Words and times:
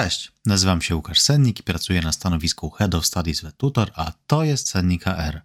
Cześć, 0.00 0.32
nazywam 0.46 0.82
się 0.82 0.96
Łukasz 0.96 1.20
Sennik 1.20 1.60
i 1.60 1.62
pracuję 1.62 2.00
na 2.02 2.12
stanowisku 2.12 2.70
Head 2.70 2.94
of 2.94 3.06
Studies 3.06 3.40
w 3.40 3.52
Tutor, 3.52 3.90
a 3.94 4.12
to 4.26 4.44
jest 4.44 4.68
Sennik 4.68 5.04
HR, 5.04 5.40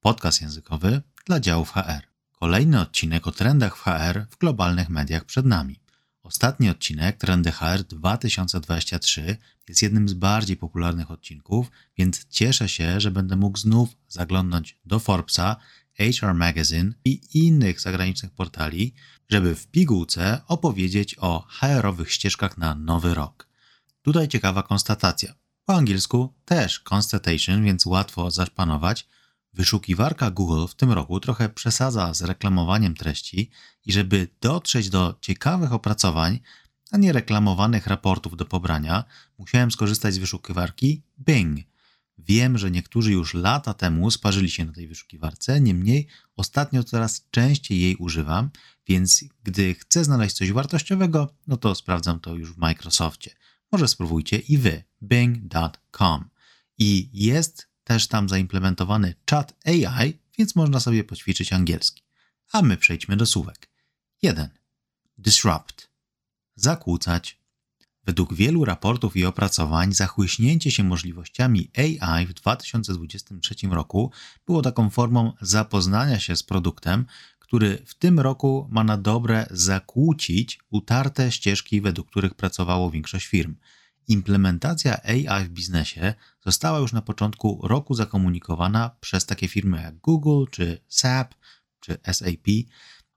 podcast 0.00 0.42
językowy 0.42 1.02
dla 1.26 1.40
działów 1.40 1.70
HR. 1.70 2.02
Kolejny 2.32 2.80
odcinek 2.80 3.26
o 3.26 3.32
trendach 3.32 3.76
w 3.76 3.80
HR 3.80 4.26
w 4.30 4.38
globalnych 4.38 4.88
mediach 4.88 5.24
przed 5.24 5.46
nami. 5.46 5.80
Ostatni 6.22 6.70
odcinek, 6.70 7.16
Trendy 7.16 7.52
HR 7.52 7.84
2023, 7.84 9.36
jest 9.68 9.82
jednym 9.82 10.08
z 10.08 10.14
bardziej 10.14 10.56
popularnych 10.56 11.10
odcinków, 11.10 11.70
więc 11.98 12.26
cieszę 12.28 12.68
się, 12.68 13.00
że 13.00 13.10
będę 13.10 13.36
mógł 13.36 13.58
znów 13.58 13.96
zaglądnąć 14.08 14.78
do 14.84 14.98
Forbesa, 14.98 15.56
HR 15.98 16.34
Magazine 16.34 16.92
i 17.04 17.20
innych 17.34 17.80
zagranicznych 17.80 18.32
portali, 18.32 18.94
żeby 19.28 19.54
w 19.54 19.66
pigułce 19.66 20.40
opowiedzieć 20.48 21.16
o 21.18 21.46
HR-owych 21.48 22.12
ścieżkach 22.12 22.58
na 22.58 22.74
nowy 22.74 23.14
rok. 23.14 23.53
Tutaj 24.04 24.28
ciekawa 24.28 24.62
konstatacja. 24.62 25.34
Po 25.64 25.74
angielsku 25.74 26.34
też 26.44 26.80
constatation, 26.80 27.64
więc 27.64 27.86
łatwo 27.86 28.30
zaszpanować. 28.30 29.08
Wyszukiwarka 29.52 30.30
Google 30.30 30.66
w 30.66 30.74
tym 30.74 30.92
roku 30.92 31.20
trochę 31.20 31.48
przesadza 31.48 32.14
z 32.14 32.22
reklamowaniem 32.22 32.94
treści 32.94 33.50
i 33.86 33.92
żeby 33.92 34.28
dotrzeć 34.40 34.90
do 34.90 35.18
ciekawych 35.20 35.72
opracowań, 35.72 36.40
a 36.90 36.96
nie 36.96 37.12
reklamowanych 37.12 37.86
raportów 37.86 38.36
do 38.36 38.44
pobrania, 38.44 39.04
musiałem 39.38 39.70
skorzystać 39.70 40.14
z 40.14 40.18
wyszukiwarki 40.18 41.02
Bing. 41.18 41.60
Wiem, 42.18 42.58
że 42.58 42.70
niektórzy 42.70 43.12
już 43.12 43.34
lata 43.34 43.74
temu 43.74 44.10
sparzyli 44.10 44.50
się 44.50 44.64
na 44.64 44.72
tej 44.72 44.88
wyszukiwarce, 44.88 45.60
niemniej 45.60 46.06
ostatnio 46.36 46.84
coraz 46.84 47.26
częściej 47.30 47.80
jej 47.80 47.96
używam, 47.96 48.50
więc 48.86 49.24
gdy 49.42 49.74
chcę 49.74 50.04
znaleźć 50.04 50.36
coś 50.36 50.52
wartościowego, 50.52 51.34
no 51.46 51.56
to 51.56 51.74
sprawdzam 51.74 52.20
to 52.20 52.34
już 52.34 52.52
w 52.52 52.58
Microsoftie. 52.58 53.30
Może 53.74 53.88
spróbujcie 53.88 54.38
i 54.38 54.58
wy 54.58 54.82
bing.com. 55.02 56.30
I 56.78 57.10
jest 57.12 57.68
też 57.84 58.08
tam 58.08 58.28
zaimplementowany 58.28 59.14
chat 59.30 59.54
AI, 59.64 60.18
więc 60.38 60.56
można 60.56 60.80
sobie 60.80 61.04
poćwiczyć 61.04 61.52
angielski. 61.52 62.02
A 62.52 62.62
my 62.62 62.76
przejdźmy 62.76 63.16
do 63.16 63.26
słówek. 63.26 63.70
1. 64.22 64.48
Disrupt. 65.18 65.90
Zakłócać. 66.54 67.38
Według 68.04 68.34
wielu 68.34 68.64
raportów 68.64 69.16
i 69.16 69.24
opracowań 69.24 69.92
zachłyśnięcie 69.92 70.70
się 70.70 70.84
możliwościami 70.84 71.70
AI 71.76 72.26
w 72.26 72.34
2023 72.34 73.54
roku 73.70 74.10
było 74.46 74.62
taką 74.62 74.90
formą 74.90 75.32
zapoznania 75.40 76.20
się 76.20 76.36
z 76.36 76.42
produktem, 76.42 77.06
który 77.54 77.82
w 77.86 77.94
tym 77.94 78.20
roku 78.20 78.68
ma 78.70 78.84
na 78.84 78.96
dobre 78.96 79.46
zakłócić 79.50 80.58
utarte 80.70 81.32
ścieżki, 81.32 81.80
według 81.80 82.10
których 82.10 82.34
pracowało 82.34 82.90
większość 82.90 83.26
firm. 83.26 83.54
Implementacja 84.08 85.00
AI 85.02 85.44
w 85.44 85.48
biznesie 85.48 86.14
została 86.44 86.78
już 86.78 86.92
na 86.92 87.02
początku 87.02 87.60
roku 87.62 87.94
zakomunikowana 87.94 88.90
przez 89.00 89.26
takie 89.26 89.48
firmy 89.48 89.82
jak 89.82 89.98
Google, 89.98 90.44
czy 90.50 90.80
SAP, 90.88 91.34
czy 91.80 91.96
SAP. 92.12 92.46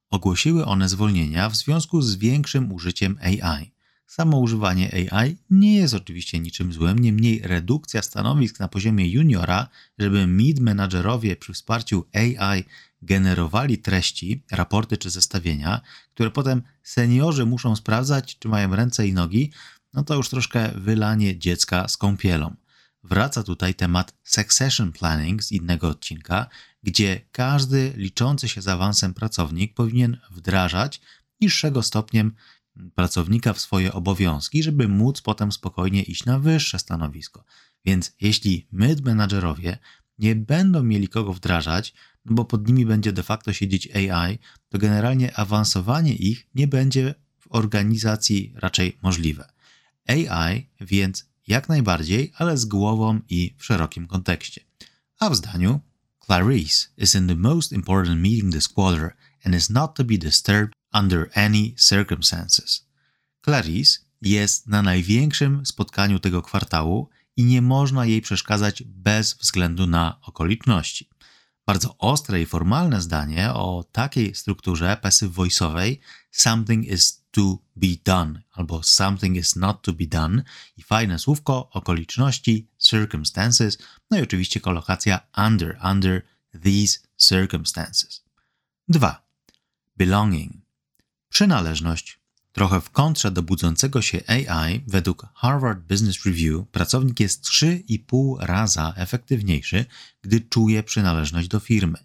Ogłosiły 0.10 0.66
one 0.66 0.90
zwolnienia 0.90 1.50
w 1.50 1.56
związku 1.56 2.02
z 2.02 2.16
większym 2.16 2.72
użyciem 2.72 3.20
AI. 3.22 3.72
Samo 4.08 4.40
używanie 4.40 4.92
AI 5.12 5.38
nie 5.50 5.76
jest 5.76 5.94
oczywiście 5.94 6.40
niczym 6.40 6.74
złym, 6.74 7.00
niemniej 7.00 7.42
redukcja 7.44 8.02
stanowisk 8.02 8.60
na 8.60 8.68
poziomie 8.68 9.10
juniora, 9.10 9.68
żeby 10.00 10.28
mid-menadżerowie 10.28 11.36
przy 11.36 11.54
wsparciu 11.54 12.06
AI 12.14 12.64
generowali 13.02 13.78
treści, 13.78 14.44
raporty 14.52 14.98
czy 14.98 15.10
zestawienia, 15.10 15.82
które 16.14 16.32
potem 16.32 16.62
seniorzy 16.84 17.46
muszą 17.46 17.76
sprawdzać, 17.76 18.38
czy 18.40 18.48
mają 18.48 18.76
ręce 18.76 19.08
i 19.08 19.14
nogi, 19.14 19.52
no 19.94 20.04
to 20.04 20.16
już 20.16 20.30
troszkę 20.30 20.72
wylanie 20.76 21.40
dziecka 21.40 21.88
z 21.88 21.98
kąpielą. 21.98 22.56
Wraca 23.04 23.44
tutaj 23.44 23.76
temat 23.76 24.14
succession 24.24 24.92
planning 24.92 25.44
z 25.44 25.52
innego 25.52 25.90
odcinka, 25.90 26.48
gdzie 26.84 27.22
każdy 27.32 27.94
liczący 27.96 28.50
się 28.50 28.62
z 28.62 28.68
awansem 28.68 29.14
pracownik 29.14 29.74
powinien 29.74 30.18
wdrażać 30.32 31.02
niższego 31.42 31.84
stopniem 31.84 32.32
pracownika 32.96 33.54
w 33.54 33.60
swoje 33.60 33.94
obowiązki, 33.94 34.64
żeby 34.64 34.88
móc 34.88 35.22
potem 35.22 35.52
spokojnie 35.52 36.04
iść 36.04 36.26
na 36.26 36.40
wyższe 36.40 36.80
stanowisko. 36.80 37.44
Więc 37.86 38.16
jeśli 38.22 38.68
mid-menadżerowie 38.74 39.78
nie 40.20 40.36
będą 40.36 40.84
mieli 40.84 41.08
kogo 41.08 41.34
wdrażać, 41.34 41.94
no 42.26 42.36
bo 42.36 42.46
pod 42.46 42.68
nimi 42.68 42.86
będzie 42.86 43.14
de 43.14 43.24
facto 43.24 43.54
siedzieć 43.54 43.96
AI, 43.96 44.40
to 44.70 44.78
generalnie 44.78 45.38
awansowanie 45.38 46.14
ich 46.14 46.48
nie 46.56 46.68
będzie 46.68 47.16
w 47.40 47.48
organizacji 47.50 48.54
raczej 48.56 48.98
możliwe. 49.02 49.50
AI 50.08 50.70
więc 50.82 51.30
jak 51.48 51.70
najbardziej, 51.70 52.32
ale 52.38 52.58
z 52.58 52.66
głową 52.66 53.20
i 53.30 53.56
w 53.58 53.66
szerokim 53.66 54.08
kontekście. 54.08 54.62
A 55.20 55.30
w 55.30 55.36
zdaniu 55.36 55.80
Clarice 56.26 56.88
is 56.98 57.16
in 57.16 57.28
the 57.28 57.36
most 57.36 57.72
important 57.72 58.22
meeting 58.22 58.54
this 58.54 58.68
quarter 58.68 59.16
and 59.44 59.56
is 59.56 59.70
not 59.70 59.96
to 59.96 60.04
be 60.04 60.18
disturbed 60.18 60.77
under 61.00 61.30
any 61.34 61.76
circumstances. 61.90 62.88
Clarice 63.46 64.00
jest 64.22 64.68
na 64.68 64.82
największym 64.82 65.66
spotkaniu 65.66 66.20
tego 66.20 66.42
kwartału 66.42 67.10
i 67.38 67.44
nie 67.44 67.62
można 67.62 68.06
jej 68.06 68.22
przeszkadzać 68.22 68.84
bez 68.84 69.34
względu 69.34 69.88
na 69.88 70.20
okoliczności. 70.22 71.10
Bardzo 71.66 71.98
ostre 71.98 72.42
i 72.42 72.46
formalne 72.46 73.02
zdanie 73.02 73.54
o 73.54 73.86
takiej 73.92 74.36
strukturze 74.36 74.98
pasyw 75.02 75.32
voice'owej 75.32 75.98
something 76.32 76.86
is 76.86 77.24
to 77.32 77.58
be 77.76 77.88
done 78.06 78.42
albo 78.52 78.84
something 78.84 79.38
is 79.38 79.56
not 79.56 79.82
to 79.82 79.94
be 79.94 80.06
done 80.06 80.44
i 80.78 80.84
fajne 80.84 81.20
słówko 81.20 81.70
okoliczności 81.70 82.68
circumstances 82.78 83.78
no 84.12 84.18
i 84.20 84.22
oczywiście 84.22 84.60
kolokacja 84.60 85.20
under 85.48 85.80
under 85.92 86.22
these 86.64 87.00
circumstances. 87.18 88.24
2. 88.88 89.22
Belonging. 89.98 90.67
Przynależność 91.30 92.20
Trochę 92.58 92.82
w 92.82 92.90
kontrze 92.90 93.32
do 93.32 93.42
budzącego 93.44 94.02
się 94.02 94.22
AI, 94.28 94.84
według 94.88 95.26
Harvard 95.34 95.80
Business 95.80 96.26
Review, 96.26 96.68
pracownik 96.72 97.20
jest 97.20 97.46
3,5 97.46 98.36
raza 98.40 98.94
efektywniejszy, 98.96 99.86
gdy 100.22 100.42
czuje 100.42 100.84
przynależność 100.84 101.48
do 101.48 101.60
firmy. 101.60 101.98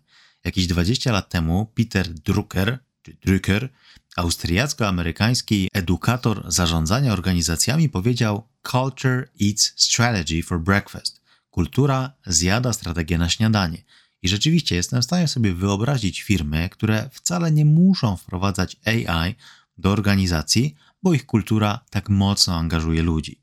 Jakieś 0.45 0.67
20 0.67 1.13
lat 1.13 1.29
temu 1.29 1.73
Peter 1.75 2.09
Drucker, 2.09 2.79
czy 3.03 3.17
Drucker, 3.25 3.69
austriacko-amerykański 4.17 5.69
edukator 5.73 6.45
zarządzania 6.49 7.13
organizacjami 7.13 7.89
powiedział 7.89 8.49
Culture 8.63 9.29
eats 9.43 9.73
strategy 9.77 10.43
for 10.43 10.61
breakfast. 10.61 11.21
Kultura 11.51 12.13
zjada 12.27 12.73
strategię 12.73 13.19
na 13.19 13.29
śniadanie. 13.29 13.83
I 14.23 14.29
rzeczywiście 14.29 14.77
jestem 14.77 15.03
w 15.03 15.05
stanie 15.05 15.29
sobie 15.29 15.55
wyobrazić 15.55 16.23
firmy, 16.23 16.69
które 16.73 17.11
wcale 17.13 17.53
nie 17.53 17.65
muszą 17.65 18.17
wprowadzać 18.17 18.77
AI 18.85 19.35
do 19.79 19.91
organizacji, 19.91 20.75
bo 21.03 21.15
ich 21.15 21.27
kultura 21.27 21.81
tak 21.91 22.09
mocno 22.09 22.57
angażuje 22.57 23.03
ludzi. 23.03 23.43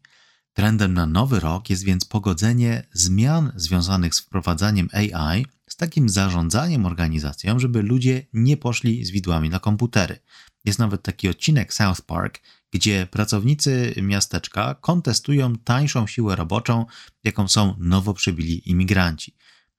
Trendem 0.53 0.93
na 0.93 1.05
nowy 1.05 1.39
rok 1.39 1.69
jest 1.69 1.83
więc 1.83 2.05
pogodzenie 2.05 2.87
zmian 2.93 3.51
związanych 3.55 4.15
z 4.15 4.19
wprowadzaniem 4.19 4.89
AI 4.93 5.45
z 5.69 5.75
takim 5.75 6.09
zarządzaniem 6.09 6.85
organizacją, 6.85 7.59
żeby 7.59 7.81
ludzie 7.81 8.25
nie 8.33 8.57
poszli 8.57 9.05
z 9.05 9.11
widłami 9.11 9.49
na 9.49 9.59
komputery. 9.59 10.19
Jest 10.65 10.79
nawet 10.79 11.03
taki 11.03 11.29
odcinek 11.29 11.73
South 11.73 12.01
Park, 12.01 12.39
gdzie 12.71 13.07
pracownicy 13.11 13.93
miasteczka 14.01 14.75
kontestują 14.75 15.55
tańszą 15.55 16.07
siłę 16.07 16.35
roboczą, 16.35 16.85
jaką 17.23 17.47
są 17.47 17.75
nowo 17.79 18.13
przybyli 18.13 18.69
imigranci. 18.69 19.35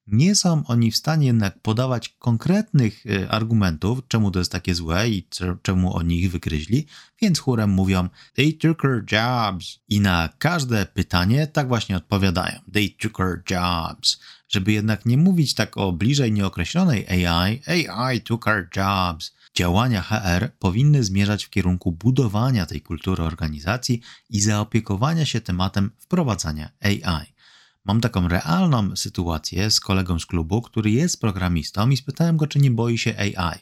Nie 0.06 0.34
są 0.34 0.66
oni 0.66 0.90
w 0.90 0.96
stanie 0.96 1.26
jednak 1.26 1.58
podawać 1.58 2.08
konkretnych 2.08 3.06
e, 3.06 3.30
argumentów, 3.30 4.00
czemu 4.08 4.30
to 4.30 4.38
jest 4.38 4.52
takie 4.52 4.74
złe 4.74 5.08
i 5.08 5.26
czemu 5.62 5.96
oni 5.96 6.20
ich 6.20 6.30
wygryźli, 6.30 6.86
więc 7.22 7.38
chórem 7.38 7.70
mówią 7.70 8.08
They 8.34 8.52
took 8.52 8.84
our 8.84 9.04
jobs. 9.12 9.78
I 9.88 10.00
na 10.00 10.28
każde 10.38 10.86
pytanie 10.86 11.46
tak 11.46 11.68
właśnie 11.68 11.96
odpowiadają 11.96 12.60
They 12.72 12.88
took 13.02 13.20
our 13.20 13.42
jobs. 13.50 14.20
Żeby 14.48 14.72
jednak 14.72 15.06
nie 15.06 15.16
mówić 15.16 15.54
tak 15.54 15.76
o 15.76 15.92
bliżej 15.92 16.32
nieokreślonej 16.32 17.26
AI, 17.26 17.62
AI 17.66 18.20
took 18.20 18.46
our 18.46 18.68
jobs. 18.76 19.34
Działania 19.54 20.02
HR 20.02 20.50
powinny 20.58 21.04
zmierzać 21.04 21.44
w 21.44 21.50
kierunku 21.50 21.92
budowania 21.92 22.66
tej 22.66 22.80
kultury 22.80 23.22
organizacji 23.22 24.00
i 24.30 24.40
zaopiekowania 24.40 25.26
się 25.26 25.40
tematem 25.40 25.90
wprowadzania 25.98 26.70
AI. 26.80 27.39
Mam 27.84 28.00
taką 28.00 28.28
realną 28.28 28.96
sytuację 28.96 29.70
z 29.70 29.80
kolegą 29.80 30.18
z 30.18 30.26
klubu, 30.26 30.62
który 30.62 30.90
jest 30.90 31.20
programistą 31.20 31.90
i 31.90 31.96
spytałem 31.96 32.36
go, 32.36 32.46
czy 32.46 32.58
nie 32.58 32.70
boi 32.70 32.98
się 32.98 33.18
AI. 33.18 33.58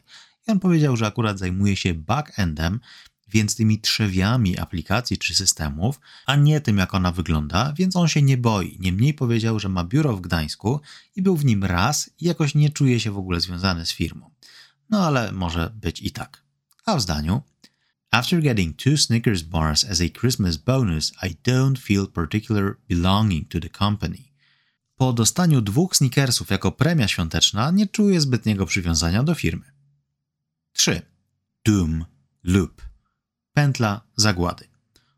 I 0.48 0.50
on 0.50 0.60
powiedział, 0.60 0.96
że 0.96 1.06
akurat 1.06 1.38
zajmuje 1.38 1.76
się 1.76 1.94
backendem, 1.94 2.80
więc 3.28 3.56
tymi 3.56 3.80
trzewiami 3.80 4.58
aplikacji 4.58 5.18
czy 5.18 5.34
systemów, 5.34 6.00
a 6.26 6.36
nie 6.36 6.60
tym, 6.60 6.78
jak 6.78 6.94
ona 6.94 7.12
wygląda, 7.12 7.72
więc 7.72 7.96
on 7.96 8.08
się 8.08 8.22
nie 8.22 8.38
boi. 8.38 8.76
Niemniej 8.80 9.14
powiedział, 9.14 9.60
że 9.60 9.68
ma 9.68 9.84
biuro 9.84 10.16
w 10.16 10.20
Gdańsku 10.20 10.80
i 11.16 11.22
był 11.22 11.36
w 11.36 11.44
nim 11.44 11.64
raz 11.64 12.10
i 12.20 12.24
jakoś 12.24 12.54
nie 12.54 12.70
czuje 12.70 13.00
się 13.00 13.10
w 13.10 13.18
ogóle 13.18 13.40
związany 13.40 13.86
z 13.86 13.92
firmą. 13.92 14.30
No 14.90 15.06
ale 15.06 15.32
może 15.32 15.70
być 15.74 16.02
i 16.02 16.10
tak. 16.10 16.42
A 16.86 16.96
w 16.96 17.00
zdaniu 17.00 17.42
After 18.10 18.40
getting 18.40 18.74
two 18.74 18.96
Snickers 18.96 19.42
bars 19.42 19.84
as 19.84 20.00
a 20.00 20.08
Christmas 20.08 20.56
bonus, 20.56 21.12
I 21.22 21.36
don't 21.42 21.78
feel 21.78 22.06
particular 22.06 22.78
belonging 22.88 23.48
to 23.48 23.60
the 23.60 23.68
company. 23.68 24.32
Po 24.96 25.12
dostaniu 25.12 25.60
dwóch 25.60 25.96
Snickersów 25.96 26.50
jako 26.50 26.72
premia 26.72 27.08
świąteczna 27.08 27.70
nie 27.70 27.86
czuję 27.86 28.20
zbytniego 28.20 28.66
przywiązania 28.66 29.22
do 29.22 29.34
firmy. 29.34 29.72
3. 30.72 31.02
Doom 31.64 32.04
Loop. 32.44 32.82
Pętla 33.52 34.00
zagłady. 34.16 34.68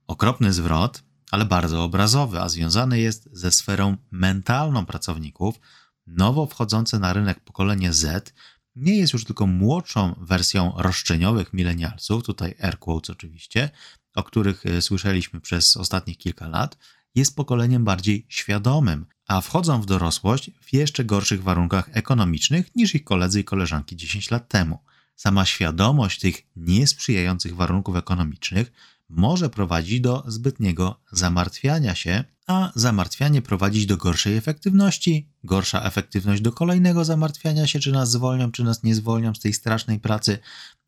Okropny 0.07 0.53
zwrot, 0.53 1.03
ale 1.31 1.45
bardzo 1.45 1.85
obrazowy, 1.85 2.41
a 2.41 2.49
związany 2.49 3.01
jest 3.01 3.29
ze 3.33 3.51
sferą 3.51 3.97
mentalną 4.11 4.87
pracowników. 4.87 5.61
Nowo 6.07 6.47
wchodzące 6.47 6.99
na 6.99 7.13
rynek 7.13 7.41
pokolenie 7.41 7.93
Z 7.93 8.35
nie 8.77 8.97
jest 8.97 9.13
już 9.13 9.25
tylko 9.25 9.47
młodszą 9.47 10.15
wersją 10.21 10.73
roszczeniowych 10.77 11.53
milenialsów, 11.53 12.25
tutaj 12.25 12.55
air 12.61 12.79
quotes 12.79 13.11
oczywiście, 13.11 13.71
o 14.15 14.23
których 14.23 14.67
e, 14.67 14.83
słyszeliśmy 14.83 15.41
przez 15.41 15.77
ostatnich 15.77 16.19
kilka 16.19 16.49
lat, 16.49 16.77
jest 17.15 17.37
pokoleniem 17.37 17.85
bardziej 17.85 18.27
świadomym, 18.29 19.07
a 19.27 19.41
wchodzą 19.41 19.83
w 19.83 19.87
dorosłość 19.87 20.51
w 20.61 20.73
jeszcze 20.73 21.05
gorszych 21.05 21.43
warunkach 21.43 21.89
ekonomicznych 21.93 22.77
niż 22.77 22.95
ich 22.95 23.05
koledzy 23.05 23.41
i 23.41 23.45
koleżanki 23.45 23.97
10 23.97 24.31
lat 24.31 24.49
temu. 24.49 24.79
Sama 25.17 25.45
świadomość 25.45 26.21
tych 26.21 26.43
niesprzyjających 26.57 27.57
warunków 27.57 27.97
ekonomicznych 27.97 28.73
może 29.11 29.51
prowadzić 29.51 30.01
do 30.01 30.25
zbytniego 30.27 31.01
zamartwiania 31.13 31.95
się, 31.95 32.25
a 32.47 32.73
zamartwianie 32.75 33.43
prowadzić 33.43 33.87
do 33.87 33.97
gorszej 33.97 34.37
efektywności, 34.37 35.29
gorsza 35.45 35.83
efektywność 35.83 36.43
do 36.43 36.53
kolejnego 36.53 37.05
zamartwiania 37.05 37.67
się, 37.67 37.81
czy 37.81 37.93
nas 37.93 38.11
zwolnią, 38.11 38.53
czy 38.53 38.65
nas 38.65 38.83
nie 38.83 38.95
zwolnią 38.95 39.35
z 39.35 39.41
tej 39.41 39.53
strasznej 39.53 40.01
pracy, 40.01 40.39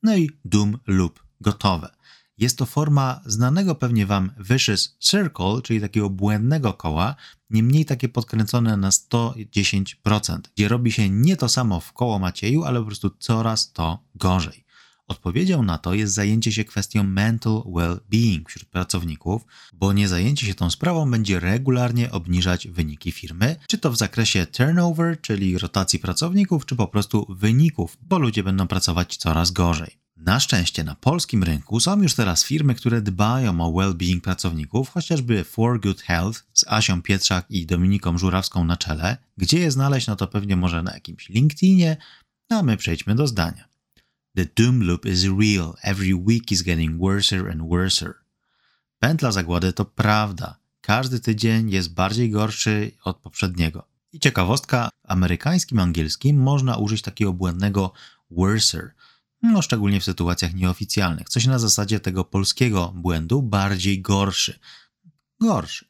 no 0.02 0.16
i 0.16 0.30
doom 0.44 0.78
lub 0.86 1.24
gotowe. 1.40 1.90
Jest 2.38 2.58
to 2.58 2.66
forma 2.66 3.20
znanego 3.26 3.74
pewnie 3.74 4.06
Wam 4.06 4.32
vicious 4.38 4.96
circle, 4.98 5.62
czyli 5.64 5.80
takiego 5.80 6.10
błędnego 6.10 6.72
koła, 6.72 7.16
niemniej 7.50 7.84
takie 7.84 8.08
podkręcone 8.08 8.76
na 8.76 8.90
110%, 8.90 10.38
gdzie 10.56 10.69
robi 10.69 10.92
się 10.92 11.10
nie 11.10 11.36
to 11.36 11.48
samo 11.48 11.80
w 11.80 11.92
koło 11.92 12.19
Macieju, 12.19 12.64
ale 12.64 12.80
po 12.80 12.86
prostu 12.86 13.10
coraz 13.19 13.72
to 13.72 14.04
gorzej. 14.14 14.64
Odpowiedzią 15.08 15.62
na 15.62 15.78
to 15.78 15.94
jest 15.94 16.14
zajęcie 16.14 16.52
się 16.52 16.64
kwestią 16.64 17.02
mental 17.02 17.52
well-being 17.52 18.49
wśród 18.49 18.69
pracowników, 18.69 19.43
bo 19.72 19.93
nie 19.93 20.08
zajęcie 20.08 20.46
się 20.46 20.54
tą 20.54 20.70
sprawą 20.70 21.10
będzie 21.10 21.40
regularnie 21.40 22.10
obniżać 22.10 22.69
wyniki 22.69 23.12
firmy, 23.12 23.56
czy 23.66 23.78
to 23.78 23.90
w 23.90 23.96
zakresie 23.96 24.46
turnover, 24.46 25.20
czyli 25.20 25.58
rotacji 25.58 25.99
pracowników, 25.99 26.66
czy 26.66 26.76
po 26.76 26.88
prostu 26.88 27.26
wyników, 27.28 27.99
bo 28.02 28.19
ludzie 28.19 28.43
będą 28.43 28.66
pracować 28.66 29.16
coraz 29.16 29.50
gorzej. 29.50 30.02
Na 30.16 30.40
szczęście 30.40 30.84
na 30.84 30.94
polskim 30.94 31.43
rynku 31.43 31.81
są 31.81 32.02
już 32.02 32.14
teraz 32.14 32.44
firmy, 32.44 32.75
które 32.75 33.02
dbają 33.02 33.60
o 33.60 33.72
well-being 33.72 34.20
pracowników, 34.20 34.88
chociażby 34.88 35.44
For 35.44 35.81
Good 35.81 36.00
Health 36.00 36.43
z 36.52 36.64
Asią 36.69 37.02
Pietrzak 37.02 37.46
i 37.50 37.66
Dominiką 37.66 38.19
Żurawską 38.19 38.64
na 38.64 38.76
czele. 38.76 39.16
Gdzie 39.37 39.58
je 39.58 39.70
znaleźć, 39.70 40.06
no 40.06 40.16
to 40.16 40.26
pewnie 40.26 40.56
może 40.56 40.82
na 40.82 40.94
jakimś 40.94 41.28
LinkedInie, 41.28 41.96
a 42.48 42.62
my 42.62 42.76
przejdźmy 42.76 43.14
do 43.14 43.26
zdania. 43.26 43.71
The 44.37 44.46
doom 44.56 44.82
loop 44.82 45.06
is 45.06 45.29
real, 45.29 45.75
every 45.82 46.14
week 46.14 46.52
is 46.52 46.62
getting 46.62 46.99
worser 46.99 47.50
and 47.50 47.69
worser. 47.69 48.14
Pętla 48.99 49.32
zagłady 49.32 49.73
to 49.73 49.84
prawda. 49.84 50.56
Każdy 50.81 51.20
tydzień 51.20 51.70
jest 51.70 51.94
bardziej 51.94 52.31
gorszy 52.31 52.90
od 53.05 53.17
poprzedniego. 53.17 53.88
I 54.12 54.20
ciekawostka, 54.20 54.88
w 54.88 55.11
amerykańskim 55.11 55.79
angielskim 55.79 56.43
można 56.43 56.76
użyć 56.76 57.02
takiego 57.02 57.32
błędnego 57.32 57.93
worser– 58.31 58.90
no 59.43 59.62
szczególnie 59.62 60.00
w 60.00 60.05
sytuacjach 60.05 60.55
nieoficjalnych. 60.55 61.29
Coś 61.29 61.46
na 61.46 61.58
zasadzie 61.58 62.00
tego 62.00 62.25
polskiego 62.25 62.93
błędu, 62.96 63.43
bardziej 63.43 64.00
gorszy. 64.00 64.58
Gorszy. 65.40 65.87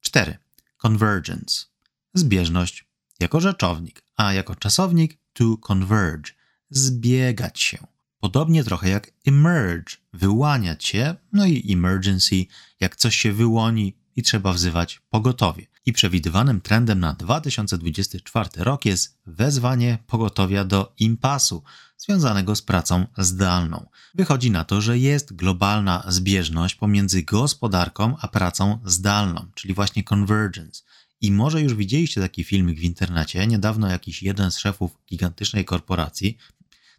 4. 0.00 0.38
Convergence. 0.76 1.66
Zbieżność 2.14 2.86
jako 3.20 3.40
rzeczownik, 3.40 4.02
a 4.16 4.32
jako 4.32 4.54
czasownik 4.54 5.18
to 5.32 5.56
converge. 5.56 6.32
Zbiegać 6.70 7.60
się. 7.60 7.78
Podobnie 8.20 8.64
trochę 8.64 8.88
jak 8.88 9.12
emerge, 9.26 9.96
wyłaniać 10.12 10.84
się, 10.84 11.14
no 11.32 11.46
i 11.46 11.72
emergency, 11.72 12.46
jak 12.80 12.96
coś 12.96 13.16
się 13.16 13.32
wyłoni 13.32 13.96
i 14.16 14.22
trzeba 14.22 14.52
wzywać 14.52 15.00
pogotowie. 15.10 15.66
I 15.86 15.92
przewidywanym 15.92 16.60
trendem 16.60 17.00
na 17.00 17.14
2024 17.14 18.48
rok 18.56 18.84
jest 18.84 19.18
wezwanie 19.26 19.98
pogotowia 20.06 20.64
do 20.64 20.92
impasu, 20.98 21.62
związanego 21.98 22.56
z 22.56 22.62
pracą 22.62 23.06
zdalną. 23.18 23.88
Wychodzi 24.14 24.50
na 24.50 24.64
to, 24.64 24.80
że 24.80 24.98
jest 24.98 25.32
globalna 25.32 26.04
zbieżność 26.08 26.74
pomiędzy 26.74 27.22
gospodarką 27.22 28.16
a 28.20 28.28
pracą 28.28 28.78
zdalną, 28.84 29.46
czyli 29.54 29.74
właśnie 29.74 30.04
convergence. 30.04 30.82
I 31.20 31.32
może 31.32 31.62
już 31.62 31.74
widzieliście 31.74 32.20
taki 32.20 32.44
filmik 32.44 32.78
w 32.78 32.82
internecie. 32.82 33.46
Niedawno 33.46 33.88
jakiś 33.88 34.22
jeden 34.22 34.50
z 34.50 34.58
szefów 34.58 34.98
gigantycznej 35.10 35.64
korporacji, 35.64 36.38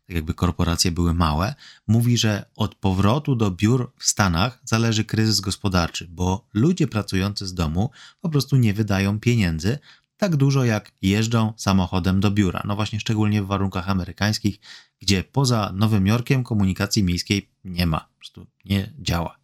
tak 0.10 0.16
jakby 0.16 0.34
korporacje 0.34 0.92
były 0.92 1.14
małe, 1.14 1.56
mówi, 1.88 2.18
że 2.18 2.46
od 2.56 2.76
powrotu 2.76 3.36
do 3.36 3.52
biur 3.52 3.92
w 3.98 4.06
Stanach 4.06 4.60
zależy 4.64 5.06
kryzys 5.06 5.40
gospodarczy, 5.40 6.08
bo 6.08 6.48
ludzie 6.54 6.88
pracujący 6.88 7.48
z 7.48 7.54
domu 7.54 7.90
po 8.22 8.30
prostu 8.30 8.56
nie 8.56 8.74
wydają 8.74 9.20
pieniędzy, 9.20 9.80
tak 10.18 10.36
dużo 10.36 10.64
jak 10.64 10.92
jeżdżą 11.02 11.54
samochodem 11.58 12.20
do 12.20 12.32
biura. 12.32 12.64
No 12.66 12.76
właśnie, 12.76 13.00
szczególnie 13.00 13.44
w 13.44 13.48
warunkach 13.48 13.90
amerykańskich, 13.90 14.60
gdzie 15.00 15.24
poza 15.24 15.72
Nowym 15.76 16.08
Jorkiem 16.08 16.44
komunikacji 16.44 17.04
miejskiej 17.04 17.50
nie 17.64 17.86
ma, 17.86 18.00
po 18.00 18.18
prostu 18.18 18.48
nie 18.66 18.94
działa. 19.00 19.40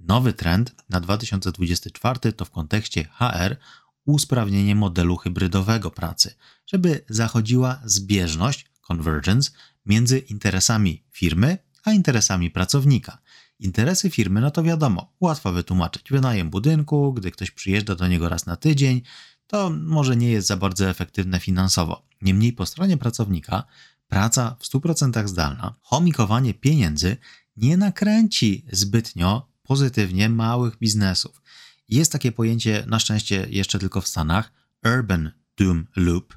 Nowy 0.00 0.32
trend 0.32 0.74
na 0.88 1.00
2024 1.00 2.32
to 2.32 2.44
w 2.44 2.50
kontekście 2.50 3.04
HR 3.04 3.56
usprawnienie 4.04 4.74
modelu 4.74 5.16
hybrydowego 5.16 5.90
pracy, 5.90 6.34
żeby 6.66 7.04
zachodziła 7.08 7.80
zbieżność, 7.84 8.66
convergence, 8.88 9.50
między 9.88 10.18
interesami 10.18 11.04
firmy 11.12 11.58
a 11.84 11.92
interesami 11.92 12.50
pracownika. 12.50 13.18
Interesy 13.58 14.10
firmy, 14.10 14.40
no 14.40 14.50
to 14.50 14.62
wiadomo, 14.62 15.12
łatwo 15.20 15.52
wytłumaczyć. 15.52 16.10
Wynajem 16.10 16.50
budynku, 16.50 17.12
gdy 17.12 17.30
ktoś 17.30 17.50
przyjeżdża 17.50 17.94
do 17.94 18.08
niego 18.08 18.28
raz 18.28 18.46
na 18.46 18.56
tydzień, 18.56 19.02
to 19.46 19.70
może 19.70 20.16
nie 20.16 20.30
jest 20.30 20.48
za 20.48 20.56
bardzo 20.56 20.88
efektywne 20.88 21.40
finansowo. 21.40 22.06
Niemniej 22.22 22.52
po 22.52 22.66
stronie 22.66 22.96
pracownika 22.96 23.64
praca 24.08 24.56
w 24.60 24.64
100% 24.64 25.28
zdalna, 25.28 25.74
chomikowanie 25.80 26.54
pieniędzy 26.54 27.16
nie 27.56 27.76
nakręci 27.76 28.64
zbytnio 28.72 29.48
pozytywnie 29.62 30.28
małych 30.28 30.78
biznesów. 30.78 31.42
Jest 31.88 32.12
takie 32.12 32.32
pojęcie, 32.32 32.84
na 32.86 32.98
szczęście 32.98 33.46
jeszcze 33.50 33.78
tylko 33.78 34.00
w 34.00 34.08
Stanach, 34.08 34.52
Urban 34.84 35.32
Doom 35.56 35.86
Loop, 35.96 36.34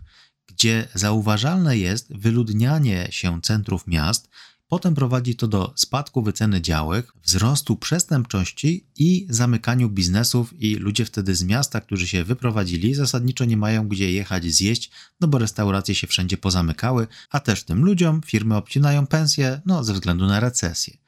gdzie 0.61 0.87
zauważalne 0.93 1.77
jest 1.77 2.17
wyludnianie 2.17 3.07
się 3.11 3.41
centrów 3.41 3.87
miast 3.87 4.29
Potem 4.67 4.95
prowadzi 4.95 5.35
to 5.35 5.47
do 5.47 5.73
spadku 5.75 6.21
wyceny 6.21 6.61
działek, 6.61 7.13
wzrostu 7.23 7.75
przestępczości 7.75 8.87
i 8.95 9.27
zamykaniu 9.29 9.89
biznesów 9.89 10.53
i 10.59 10.75
ludzie 10.75 11.05
wtedy 11.05 11.35
z 11.35 11.43
miasta, 11.43 11.81
którzy 11.81 12.07
się 12.07 12.23
wyprowadzili, 12.23 12.93
zasadniczo 12.93 13.45
nie 13.45 13.57
mają 13.57 13.87
gdzie 13.87 14.11
jechać 14.11 14.45
zjeść, 14.45 14.91
no 15.21 15.27
bo 15.27 15.37
restauracje 15.37 15.95
się 15.95 16.07
wszędzie 16.07 16.37
pozamykały, 16.37 17.07
a 17.29 17.39
też 17.39 17.63
tym 17.63 17.85
ludziom 17.85 18.21
firmy 18.21 18.55
obcinają 18.55 19.07
pensje, 19.07 19.61
no 19.65 19.83
ze 19.83 19.93
względu 19.93 20.25
na 20.25 20.39
recesję. 20.39 21.00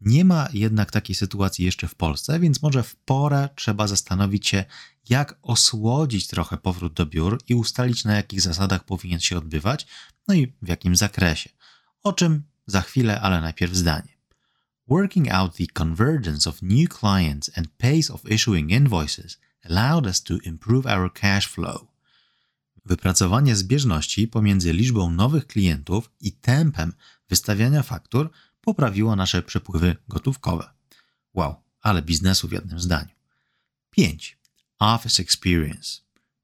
Nie 0.00 0.24
ma 0.24 0.48
jednak 0.52 0.90
takiej 0.90 1.16
sytuacji 1.16 1.64
jeszcze 1.64 1.88
w 1.88 1.94
Polsce, 1.94 2.40
więc 2.40 2.62
może 2.62 2.82
w 2.82 2.96
porę 2.96 3.48
trzeba 3.54 3.86
zastanowić 3.86 4.48
się, 4.48 4.64
jak 5.08 5.38
osłodzić 5.42 6.26
trochę 6.26 6.56
powrót 6.56 6.92
do 6.92 7.06
biur 7.06 7.40
i 7.48 7.54
ustalić 7.54 8.04
na 8.04 8.14
jakich 8.14 8.40
zasadach 8.40 8.84
powinien 8.84 9.20
się 9.20 9.38
odbywać, 9.38 9.86
no 10.28 10.34
i 10.34 10.52
w 10.62 10.68
jakim 10.68 10.96
zakresie. 10.96 11.50
O 12.02 12.12
czym 12.12 12.42
za 12.66 12.80
chwilę, 12.80 13.20
ale 13.20 13.40
najpierw 13.40 13.74
zdanie. 13.74 14.18
Working 14.88 15.30
out 15.30 15.56
the 15.56 15.66
convergence 15.66 16.50
of 16.50 16.62
new 16.62 16.88
clients 17.00 17.50
and 17.58 17.68
pace 17.68 18.12
of 18.12 18.30
issuing 18.30 18.70
invoices 18.70 19.38
allowed 19.64 20.06
us 20.06 20.22
to 20.22 20.34
improve 20.44 20.86
our 20.86 21.12
cash 21.12 21.48
flow. 21.48 21.86
Wypracowanie 22.84 23.56
zbieżności 23.56 24.28
pomiędzy 24.28 24.72
liczbą 24.72 25.10
nowych 25.10 25.46
klientów 25.46 26.10
i 26.20 26.32
tempem 26.32 26.92
wystawiania 27.28 27.82
faktur 27.82 28.30
poprawiło 28.68 29.16
nasze 29.16 29.42
przepływy 29.42 29.96
gotówkowe. 30.08 30.70
Wow, 31.34 31.54
ale 31.80 32.02
biznesu 32.02 32.48
w 32.48 32.52
jednym 32.52 32.80
zdaniu. 32.80 33.14
5. 33.90 34.38
Office 34.78 35.22
Experience. 35.22 36.00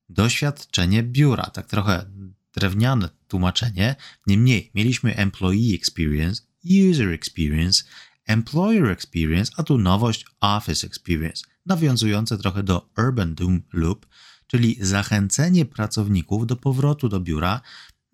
Doświadczenie 0.08 1.02
biura, 1.02 1.42
tak 1.42 1.66
trochę 1.66 2.06
drewniane 2.52 3.08
tłumaczenie. 3.28 3.96
Niemniej 4.26 4.70
mieliśmy 4.74 5.16
employee 5.16 5.74
experience, 5.74 6.42
user 6.90 7.08
experience, 7.08 7.84
employer 8.26 8.90
experience, 8.90 9.52
a 9.56 9.62
tu 9.62 9.78
nowość 9.78 10.26
office 10.40 10.86
experience, 10.86 11.44
nawiązujące 11.66 12.38
trochę 12.38 12.62
do 12.62 12.90
urban 12.98 13.34
doom 13.34 13.62
loop, 13.72 14.06
czyli 14.46 14.76
zachęcenie 14.80 15.64
pracowników 15.64 16.46
do 16.46 16.56
powrotu 16.56 17.08
do 17.08 17.20
biura, 17.20 17.60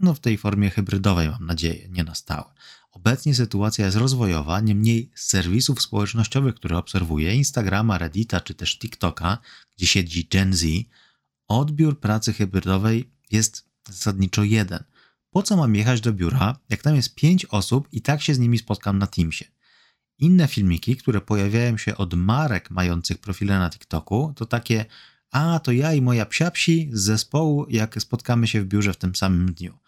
no 0.01 0.15
w 0.15 0.21
tej 0.21 0.39
formie 0.39 0.71
hybrydowej 0.71 1.29
mam 1.29 1.47
nadzieję, 1.47 1.89
nie 1.89 2.05
na 2.05 2.15
stałe. 2.15 2.53
Obecnie 2.91 3.35
sytuacja 3.35 3.85
jest 3.85 3.97
rozwojowa, 3.97 4.61
niemniej 4.61 5.11
z 5.15 5.29
serwisów 5.29 5.83
społecznościowych, 5.83 6.55
które 6.55 6.79
obserwuję, 6.79 7.35
Instagrama, 7.35 7.99
Reddita 7.99 8.41
czy 8.41 8.55
też 8.55 8.79
TikToka, 8.79 9.39
gdzie 9.77 9.87
siedzi 9.87 10.29
Gen 10.29 10.55
Z, 10.55 10.67
odbiór 11.49 12.01
pracy 12.01 12.33
hybrydowej 12.33 13.11
jest 13.31 13.69
zasadniczo 13.89 14.45
jeden. 14.45 14.85
Po 15.31 15.43
co 15.43 15.57
mam 15.57 15.75
jechać 15.75 16.01
do 16.01 16.13
biura, 16.13 16.59
jak 16.69 16.83
tam 16.83 16.97
jest 16.97 17.15
pięć 17.15 17.47
osób 17.47 17.89
i 17.93 18.03
tak 18.03 18.23
się 18.23 18.35
z 18.35 18.39
nimi 18.39 18.59
spotkam 18.59 18.99
na 18.99 19.07
Teamsie? 19.07 19.45
Inne 20.19 20.49
filmiki, 20.49 20.97
które 20.97 21.21
pojawiają 21.21 21.77
się 21.77 21.97
od 21.97 22.15
marek 22.15 22.71
mających 22.71 23.19
profile 23.19 23.59
na 23.59 23.71
TikToku, 23.71 24.33
to 24.37 24.47
takie 24.47 24.85
a 25.31 25.61
to 25.61 25.73
ja 25.73 25.95
i 25.95 26.03
moja 26.03 26.27
psiapsi 26.27 26.91
z 26.93 27.01
zespołu, 27.01 27.67
jak 27.69 28.03
spotkamy 28.03 28.47
się 28.47 28.63
w 28.63 28.67
biurze 28.67 28.93
w 28.93 28.97
tym 28.97 29.15
samym 29.17 29.55
dniu. 29.55 29.79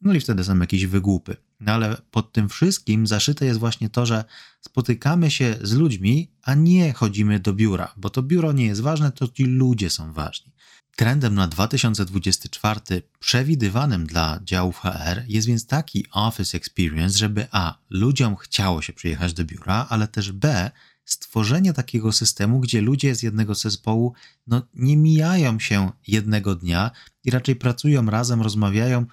No 0.00 0.14
i 0.14 0.20
wtedy 0.20 0.44
są 0.44 0.58
jakieś 0.58 0.86
wygłupy. 0.86 1.36
No 1.60 1.72
ale 1.72 1.96
pod 2.10 2.32
tym 2.32 2.48
wszystkim 2.48 3.06
zaszyte 3.06 3.46
jest 3.46 3.60
właśnie 3.60 3.90
to, 3.90 4.06
że 4.06 4.24
spotykamy 4.60 5.30
się 5.30 5.56
z 5.62 5.72
ludźmi, 5.72 6.30
a 6.42 6.54
nie 6.54 6.92
chodzimy 6.92 7.40
do 7.40 7.52
biura, 7.52 7.94
bo 7.96 8.10
to 8.10 8.22
biuro 8.22 8.52
nie 8.52 8.66
jest 8.66 8.80
ważne, 8.80 9.12
to 9.12 9.28
ci 9.28 9.44
ludzie 9.44 9.90
są 9.90 10.12
ważni. 10.12 10.52
Trendem 10.96 11.34
na 11.34 11.48
2024 11.48 12.80
przewidywanym 13.18 14.06
dla 14.06 14.40
działów 14.44 14.78
HR 14.78 15.22
jest 15.28 15.46
więc 15.46 15.66
taki 15.66 16.06
office 16.12 16.56
experience, 16.56 17.18
żeby 17.18 17.46
a. 17.50 17.78
ludziom 17.90 18.36
chciało 18.36 18.82
się 18.82 18.92
przyjechać 18.92 19.34
do 19.34 19.44
biura, 19.44 19.86
ale 19.88 20.08
też 20.08 20.32
b. 20.32 20.70
stworzenie 21.04 21.72
takiego 21.72 22.12
systemu, 22.12 22.60
gdzie 22.60 22.80
ludzie 22.80 23.14
z 23.14 23.22
jednego 23.22 23.54
zespołu 23.54 24.12
no, 24.46 24.62
nie 24.74 24.96
mijają 24.96 25.60
się 25.60 25.90
jednego 26.06 26.54
dnia 26.54 26.90
i 27.24 27.30
raczej 27.30 27.56
pracują 27.56 28.06
razem, 28.06 28.42
rozmawiają, 28.42 29.06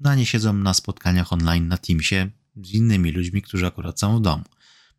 no 0.00 0.10
a 0.10 0.14
nie 0.14 0.26
siedzą 0.26 0.52
na 0.52 0.74
spotkaniach 0.74 1.32
online 1.32 1.68
na 1.68 1.78
Teamsie 1.78 2.30
z 2.62 2.70
innymi 2.70 3.12
ludźmi, 3.12 3.42
którzy 3.42 3.66
akurat 3.66 4.00
są 4.00 4.18
w 4.18 4.20
domu. 4.20 4.44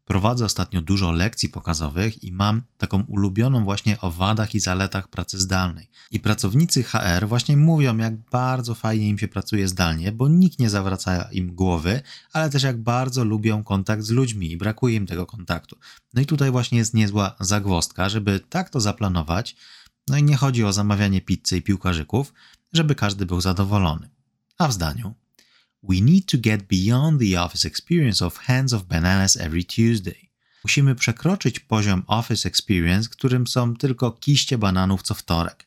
Prowadzę 0.06 0.46
ostatnio 0.46 0.82
dużo 0.82 1.12
lekcji 1.12 1.50
pokazowych 1.50 2.24
i 2.24 2.32
mam 2.32 2.62
taką 2.78 3.04
ulubioną 3.04 3.64
właśnie 3.64 4.02
o 4.02 4.12
wadach 4.12 4.56
i 4.56 4.60
zaletach 4.60 5.08
pracy 5.08 5.40
zdalnej. 5.40 5.90
I 6.12 6.20
pracownicy 6.20 6.84
HR 6.84 7.28
właśnie 7.28 7.58
mówią, 7.58 7.98
jak 7.98 8.18
bardzo 8.18 8.76
fajnie 8.76 9.10
im 9.10 9.18
się 9.18 9.28
pracuje 9.28 9.68
zdalnie, 9.68 10.12
bo 10.12 10.28
nikt 10.28 10.60
nie 10.60 10.70
zawraca 10.70 11.30
im 11.32 11.56
głowy, 11.56 12.02
ale 12.34 12.50
też 12.50 12.64
jak 12.64 12.84
bardzo 12.84 13.26
lubią 13.26 13.64
kontakt 13.64 14.04
z 14.04 14.10
ludźmi 14.10 14.52
i 14.52 14.58
brakuje 14.58 14.96
im 14.96 15.08
tego 15.08 15.26
kontaktu. 15.26 15.78
No 16.14 16.22
i 16.22 16.26
tutaj 16.26 16.52
właśnie 16.52 16.78
jest 16.78 16.94
niezła 16.94 17.36
zagwostka, 17.40 18.10
żeby 18.10 18.40
tak 18.50 18.70
to 18.70 18.80
zaplanować. 18.80 19.56
No 20.08 20.18
i 20.18 20.24
nie 20.24 20.38
chodzi 20.38 20.64
o 20.64 20.74
zamawianie 20.74 21.22
pizzy 21.22 21.58
i 21.58 21.62
piłkarzyków, 21.62 22.34
żeby 22.74 22.96
każdy 22.96 23.26
był 23.26 23.42
zadowolony. 23.42 24.10
A 24.60 24.68
w 24.68 24.74
zdaniu 24.74 25.16
We 25.84 26.02
need 26.02 26.26
to 26.26 26.38
get 26.38 26.64
beyond 26.64 27.22
the 27.22 27.42
office 27.42 27.68
experience 27.68 28.26
of 28.26 28.38
hands 28.38 28.74
of 28.74 28.84
bananas 28.84 29.38
every 29.38 29.64
Tuesday. 29.64 30.30
Musimy 30.64 30.96
przekroczyć 30.96 31.60
poziom 31.60 32.04
office 32.08 32.48
experience, 32.50 33.10
którym 33.10 33.48
są 33.48 33.76
tylko 33.76 34.12
kiście 34.12 34.58
bananów 34.58 35.02
co 35.02 35.14
wtorek. 35.14 35.66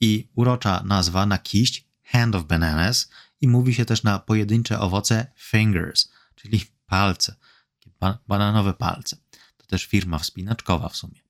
I 0.00 0.28
urocza 0.34 0.82
nazwa 0.84 1.26
na 1.26 1.38
kiść 1.38 1.84
hand 2.02 2.34
of 2.34 2.44
bananas 2.44 3.08
i 3.40 3.48
mówi 3.48 3.74
się 3.74 3.84
też 3.84 4.02
na 4.02 4.18
pojedyncze 4.18 4.80
owoce 4.80 5.26
fingers, 5.36 6.08
czyli 6.34 6.64
palce, 6.86 7.36
ba 8.00 8.18
bananowe 8.28 8.74
palce. 8.74 9.16
To 9.56 9.66
też 9.66 9.84
firma 9.86 10.18
wspinaczkowa 10.18 10.88
w 10.88 10.96
sumie. 10.96 11.20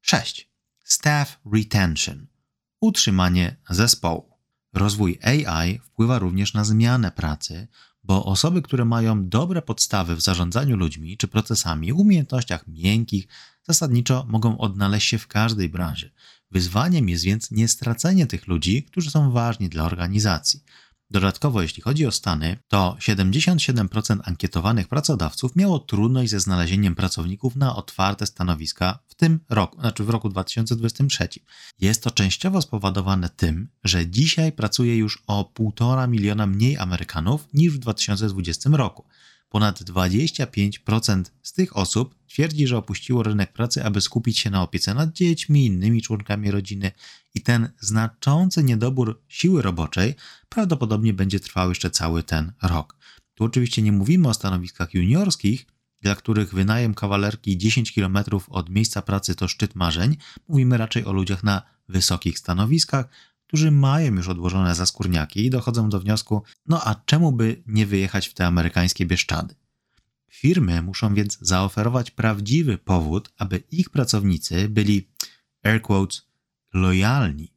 6. 0.00 0.48
Staff 0.84 1.40
retention. 1.52 2.26
Utrzymanie 2.80 3.56
zespołu. 3.70 4.29
Rozwój 4.72 5.18
AI 5.22 5.78
wpływa 5.78 6.18
również 6.18 6.54
na 6.54 6.64
zmianę 6.64 7.10
pracy, 7.10 7.68
bo 8.04 8.24
osoby, 8.24 8.62
które 8.62 8.84
mają 8.84 9.28
dobre 9.28 9.62
podstawy 9.62 10.16
w 10.16 10.20
zarządzaniu 10.20 10.76
ludźmi 10.76 11.16
czy 11.16 11.28
procesami, 11.28 11.92
umiejętnościach 11.92 12.66
miękkich, 12.66 13.28
zasadniczo 13.62 14.26
mogą 14.28 14.58
odnaleźć 14.58 15.08
się 15.08 15.18
w 15.18 15.26
każdej 15.26 15.68
branży. 15.68 16.12
Wyzwaniem 16.50 17.08
jest 17.08 17.24
więc 17.24 17.50
nie 17.50 17.68
stracenie 17.68 18.26
tych 18.26 18.46
ludzi, 18.46 18.82
którzy 18.82 19.10
są 19.10 19.30
ważni 19.30 19.68
dla 19.68 19.84
organizacji. 19.84 20.62
Dodatkowo, 21.10 21.62
jeśli 21.62 21.82
chodzi 21.82 22.06
o 22.06 22.12
Stany, 22.12 22.56
to 22.68 22.96
77% 23.00 24.18
ankietowanych 24.24 24.88
pracodawców 24.88 25.56
miało 25.56 25.78
trudność 25.78 26.30
ze 26.30 26.40
znalezieniem 26.40 26.94
pracowników 26.94 27.56
na 27.56 27.76
otwarte 27.76 28.26
stanowiska 28.26 28.98
w 29.08 29.14
tym 29.14 29.40
roku, 29.48 29.80
znaczy 29.80 30.04
w 30.04 30.10
roku 30.10 30.28
2023. 30.28 31.28
Jest 31.80 32.02
to 32.02 32.10
częściowo 32.10 32.62
spowodowane 32.62 33.28
tym, 33.28 33.68
że 33.84 34.06
dzisiaj 34.06 34.52
pracuje 34.52 34.96
już 34.96 35.22
o 35.26 35.52
1,5 35.58 36.08
miliona 36.08 36.46
mniej 36.46 36.76
Amerykanów 36.78 37.48
niż 37.54 37.72
w 37.72 37.78
2020 37.78 38.70
roku. 38.72 39.04
Ponad 39.50 39.82
25% 39.82 41.24
z 41.42 41.52
tych 41.52 41.76
osób 41.76 42.14
twierdzi, 42.26 42.66
że 42.66 42.78
opuściło 42.78 43.22
rynek 43.22 43.52
pracy, 43.52 43.84
aby 43.84 44.00
skupić 44.00 44.38
się 44.38 44.50
na 44.50 44.62
opiece 44.62 44.94
nad 44.94 45.12
dziećmi, 45.12 45.66
innymi 45.66 46.02
członkami 46.02 46.50
rodziny, 46.50 46.92
i 47.34 47.40
ten 47.40 47.68
znaczący 47.80 48.64
niedobór 48.64 49.22
siły 49.28 49.62
roboczej 49.62 50.14
prawdopodobnie 50.48 51.12
będzie 51.12 51.40
trwał 51.40 51.68
jeszcze 51.68 51.90
cały 51.90 52.22
ten 52.22 52.52
rok. 52.62 52.96
Tu 53.34 53.44
oczywiście 53.44 53.82
nie 53.82 53.92
mówimy 53.92 54.28
o 54.28 54.34
stanowiskach 54.34 54.94
juniorskich, 54.94 55.66
dla 56.02 56.14
których 56.14 56.54
wynajem 56.54 56.94
kawalerki 56.94 57.58
10 57.58 57.92
km 57.92 58.18
od 58.48 58.70
miejsca 58.70 59.02
pracy 59.02 59.34
to 59.34 59.48
szczyt 59.48 59.74
marzeń. 59.74 60.16
Mówimy 60.48 60.76
raczej 60.76 61.04
o 61.04 61.12
ludziach 61.12 61.44
na 61.44 61.62
wysokich 61.88 62.38
stanowiskach, 62.38 63.08
którzy 63.50 63.70
mają 63.70 64.14
już 64.14 64.28
odłożone 64.28 64.74
zaskórniaki 64.74 65.46
i 65.46 65.50
dochodzą 65.50 65.88
do 65.88 66.00
wniosku, 66.00 66.42
no 66.66 66.84
a 66.84 66.94
czemu 66.94 67.32
by 67.32 67.62
nie 67.66 67.86
wyjechać 67.86 68.28
w 68.28 68.34
te 68.34 68.46
amerykańskie 68.46 69.06
Bieszczady? 69.06 69.54
Firmy 70.28 70.82
muszą 70.82 71.14
więc 71.14 71.38
zaoferować 71.40 72.10
prawdziwy 72.10 72.78
powód, 72.78 73.32
aby 73.38 73.62
ich 73.70 73.90
pracownicy 73.90 74.68
byli, 74.68 75.08
air 75.62 75.82
quotes, 75.82 76.22
lojalni. 76.74 77.54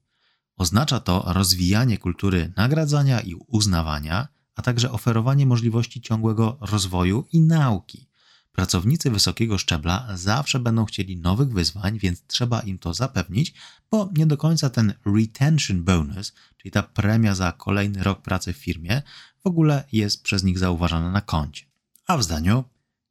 Oznacza 0.57 1.00
to 1.00 1.23
rozwijanie 1.27 1.97
kultury 1.97 2.53
nagradzania 2.57 3.21
i 3.21 3.35
uznawania, 3.47 4.27
a 4.55 4.62
także 4.62 4.91
oferowanie 4.91 5.45
możliwości 5.45 6.01
ciągłego 6.01 6.57
rozwoju 6.62 7.25
i 7.31 7.41
nauki. 7.41 8.09
Pracownicy 8.55 9.10
wysokiego 9.10 9.57
szczebla 9.57 10.07
zawsze 10.15 10.60
będą 10.60 10.86
chcieli 10.86 11.17
nowych 11.17 11.53
wyzwań, 11.53 12.00
więc 12.00 12.24
trzeba 12.27 12.60
im 12.60 12.79
to 12.79 12.93
zapewnić, 12.93 13.53
bo 13.91 14.10
nie 14.17 14.25
do 14.25 14.38
końca 14.38 14.69
ten 14.69 14.93
retention 15.05 15.83
bonus, 15.83 16.33
czyli 16.57 16.72
ta 16.72 16.83
premia 16.83 17.36
za 17.36 17.51
kolejny 17.51 18.03
rok 18.03 18.22
pracy 18.22 18.53
w 18.53 18.57
firmie, 18.57 19.01
w 19.43 19.48
ogóle 19.48 19.83
jest 19.91 20.24
przez 20.24 20.43
nich 20.43 20.60
zauważana 20.60 21.12
na 21.12 21.22
koncie. 21.22 21.65
A 22.07 22.17
w 22.17 22.24
zdaniu 22.24 22.63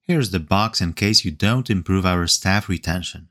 Here's 0.08 0.30
the 0.30 0.40
box 0.40 0.80
in 0.80 0.92
case 0.92 1.28
you 1.28 1.37
don't 1.37 1.72
improve 1.72 2.06
our 2.06 2.28
staff 2.28 2.68
retention. 2.68 3.26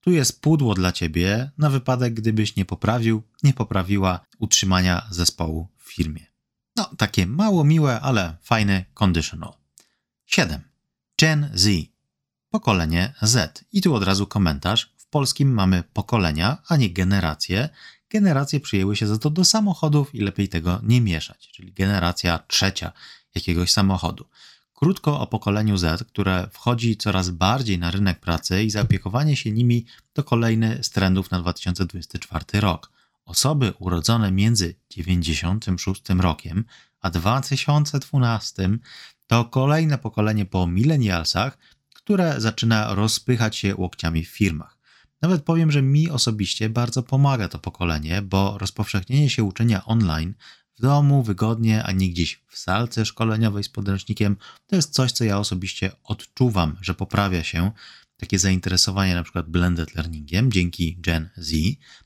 Tu 0.00 0.10
jest 0.10 0.40
pudło 0.42 0.74
dla 0.74 0.92
ciebie 0.92 1.50
na 1.58 1.70
wypadek, 1.70 2.14
gdybyś 2.14 2.56
nie 2.56 2.64
poprawił, 2.64 3.22
nie 3.42 3.54
poprawiła 3.54 4.20
utrzymania 4.38 5.06
zespołu 5.10 5.68
w 5.78 5.92
firmie. 5.92 6.26
No, 6.76 6.90
takie 6.98 7.26
mało 7.26 7.64
miłe, 7.64 8.00
ale 8.00 8.36
fajne 8.42 8.84
conditional. 8.94 9.52
7. 10.26 10.71
Gen 11.22 11.50
Z. 11.54 11.68
Pokolenie 12.50 13.14
Z. 13.22 13.64
I 13.72 13.82
tu 13.82 13.94
od 13.94 14.02
razu 14.02 14.26
komentarz. 14.26 14.94
W 14.96 15.06
polskim 15.06 15.54
mamy 15.54 15.82
pokolenia, 15.92 16.58
a 16.68 16.76
nie 16.76 16.90
generacje. 16.90 17.68
Generacje 18.10 18.60
przyjęły 18.60 18.96
się 18.96 19.06
za 19.06 19.18
to 19.18 19.30
do 19.30 19.44
samochodów 19.44 20.14
i 20.14 20.20
lepiej 20.20 20.48
tego 20.48 20.80
nie 20.82 21.00
mieszać, 21.00 21.48
czyli 21.48 21.72
generacja 21.72 22.38
trzecia 22.38 22.92
jakiegoś 23.34 23.70
samochodu. 23.70 24.28
Krótko 24.74 25.20
o 25.20 25.26
pokoleniu 25.26 25.76
Z, 25.76 26.04
które 26.04 26.48
wchodzi 26.52 26.96
coraz 26.96 27.30
bardziej 27.30 27.78
na 27.78 27.90
rynek 27.90 28.20
pracy 28.20 28.62
i 28.62 28.70
zaopiekowanie 28.70 29.36
się 29.36 29.50
nimi 29.50 29.86
to 30.12 30.24
kolejny 30.24 30.78
z 30.82 30.90
trendów 30.90 31.30
na 31.30 31.40
2024 31.40 32.60
rok. 32.60 32.90
Osoby 33.24 33.72
urodzone 33.78 34.32
między 34.32 34.74
96 34.90 36.02
rokiem 36.18 36.64
a 37.02 37.10
2012 37.10 38.78
to 39.26 39.44
kolejne 39.44 39.98
pokolenie 39.98 40.44
po 40.44 40.66
milenialsach, 40.66 41.58
które 41.94 42.40
zaczyna 42.40 42.94
rozpychać 42.94 43.56
się 43.56 43.76
łokciami 43.76 44.24
w 44.24 44.28
firmach. 44.28 44.78
Nawet 45.22 45.42
powiem, 45.42 45.72
że 45.72 45.82
mi 45.82 46.10
osobiście 46.10 46.68
bardzo 46.68 47.02
pomaga 47.02 47.48
to 47.48 47.58
pokolenie, 47.58 48.22
bo 48.22 48.58
rozpowszechnienie 48.58 49.30
się 49.30 49.44
uczenia 49.44 49.84
online 49.84 50.34
w 50.78 50.80
domu, 50.80 51.22
wygodnie, 51.22 51.82
a 51.84 51.92
nie 51.92 52.08
gdzieś 52.08 52.42
w 52.48 52.58
salce 52.58 53.06
szkoleniowej 53.06 53.64
z 53.64 53.68
podręcznikiem, 53.68 54.36
to 54.66 54.76
jest 54.76 54.92
coś, 54.94 55.12
co 55.12 55.24
ja 55.24 55.38
osobiście 55.38 55.92
odczuwam, 56.04 56.76
że 56.80 56.94
poprawia 56.94 57.44
się 57.44 57.70
takie 58.16 58.38
zainteresowanie 58.38 59.14
na 59.14 59.22
przykład 59.22 59.48
blended 59.48 59.94
learningiem 59.94 60.52
dzięki 60.52 60.96
Gen 61.00 61.30
Z. 61.36 61.54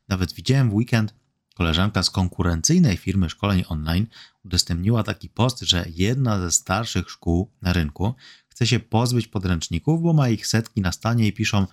Nawet 0.09 0.33
widziałem 0.33 0.71
w 0.71 0.75
weekend 0.75 1.15
koleżanka 1.57 2.03
z 2.03 2.11
konkurencyjnej 2.11 2.97
firmy 2.97 3.31
szkoleń 3.31 3.65
online 3.69 4.07
udostępniła 4.45 5.03
taki 5.03 5.29
post, 5.29 5.61
że 5.61 5.85
jedna 5.89 6.41
ze 6.41 6.51
starszych 6.53 7.11
szkół 7.11 7.51
na 7.63 7.73
rynku 7.73 8.15
chce 8.49 8.67
się 8.67 8.81
pozbyć 8.81 9.27
podręczników, 9.27 10.03
bo 10.03 10.13
ma 10.13 10.29
ich 10.29 10.47
setki 10.47 10.81
na 10.81 10.93
stanie 10.93 11.27
i 11.27 11.33
piszą 11.33 11.67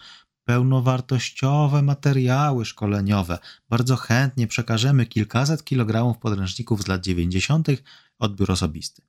pełnowartościowe 0.45 1.81
materiały 1.81 2.65
szkoleniowe. 2.65 3.39
Bardzo 3.69 3.95
chętnie 3.95 4.47
przekażemy 4.47 5.05
kilkaset 5.05 5.63
kilogramów 5.63 6.17
podręczników 6.17 6.83
z 6.83 6.87
lat 6.87 7.01
90. 7.01 7.67
odbiór 8.19 8.51
osobisty. 8.51 9.01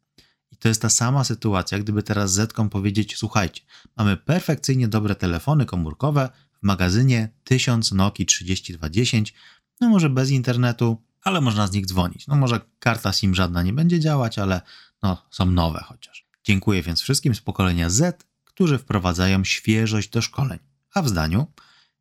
I 0.51 0.57
to 0.57 0.69
jest 0.69 0.83
ta 0.83 0.89
sama 0.89 1.25
sytuacja, 1.25 1.79
gdyby 1.79 2.03
teraz 2.03 2.33
Zetkom 2.33 2.71
powiedzieć: 2.71 3.17
Słuchajcie, 3.17 3.63
mamy 3.97 4.17
perfekcyjnie 4.17 4.89
dobre 4.89 5.15
telefony 5.15 5.67
komórkowe 5.67 6.29
w 6.63 6.67
magazynie 6.67 7.29
1000 7.45 7.93
Nokia 7.93 8.27
3210, 8.27 9.35
no 9.81 9.89
może 9.89 10.11
bez 10.11 10.31
internetu, 10.31 11.03
ale 11.23 11.41
można 11.41 11.67
z 11.67 11.73
nich 11.73 11.87
dzwonić. 11.87 12.27
No 12.27 12.37
może 12.37 12.61
karta 12.79 13.13
SIM 13.13 13.35
żadna 13.35 13.63
nie 13.63 13.73
będzie 13.73 14.01
działać, 14.01 14.39
ale 14.39 14.61
no 15.03 15.27
są 15.31 15.51
nowe 15.51 15.85
chociaż. 15.87 16.27
Dziękuję 16.45 16.83
więc 16.83 17.01
wszystkim 17.01 17.35
z 17.35 17.41
pokolenia 17.41 17.91
Z, 17.91 18.27
którzy 18.45 18.79
wprowadzają 18.79 19.45
świeżość 19.45 20.09
do 20.09 20.23
szkoleń. 20.23 20.59
A 20.95 21.03
w 21.03 21.09
zdaniu 21.09 21.47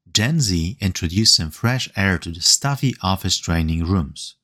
Gen 0.06 0.42
Z 0.42 0.52
introduced 0.82 1.36
some 1.36 1.52
fresh 1.52 1.90
air 1.98 2.20
to 2.20 2.32
the 2.32 2.42
stuffy 2.42 2.92
office 3.02 3.44
training 3.44 3.88
rooms. 3.88 4.36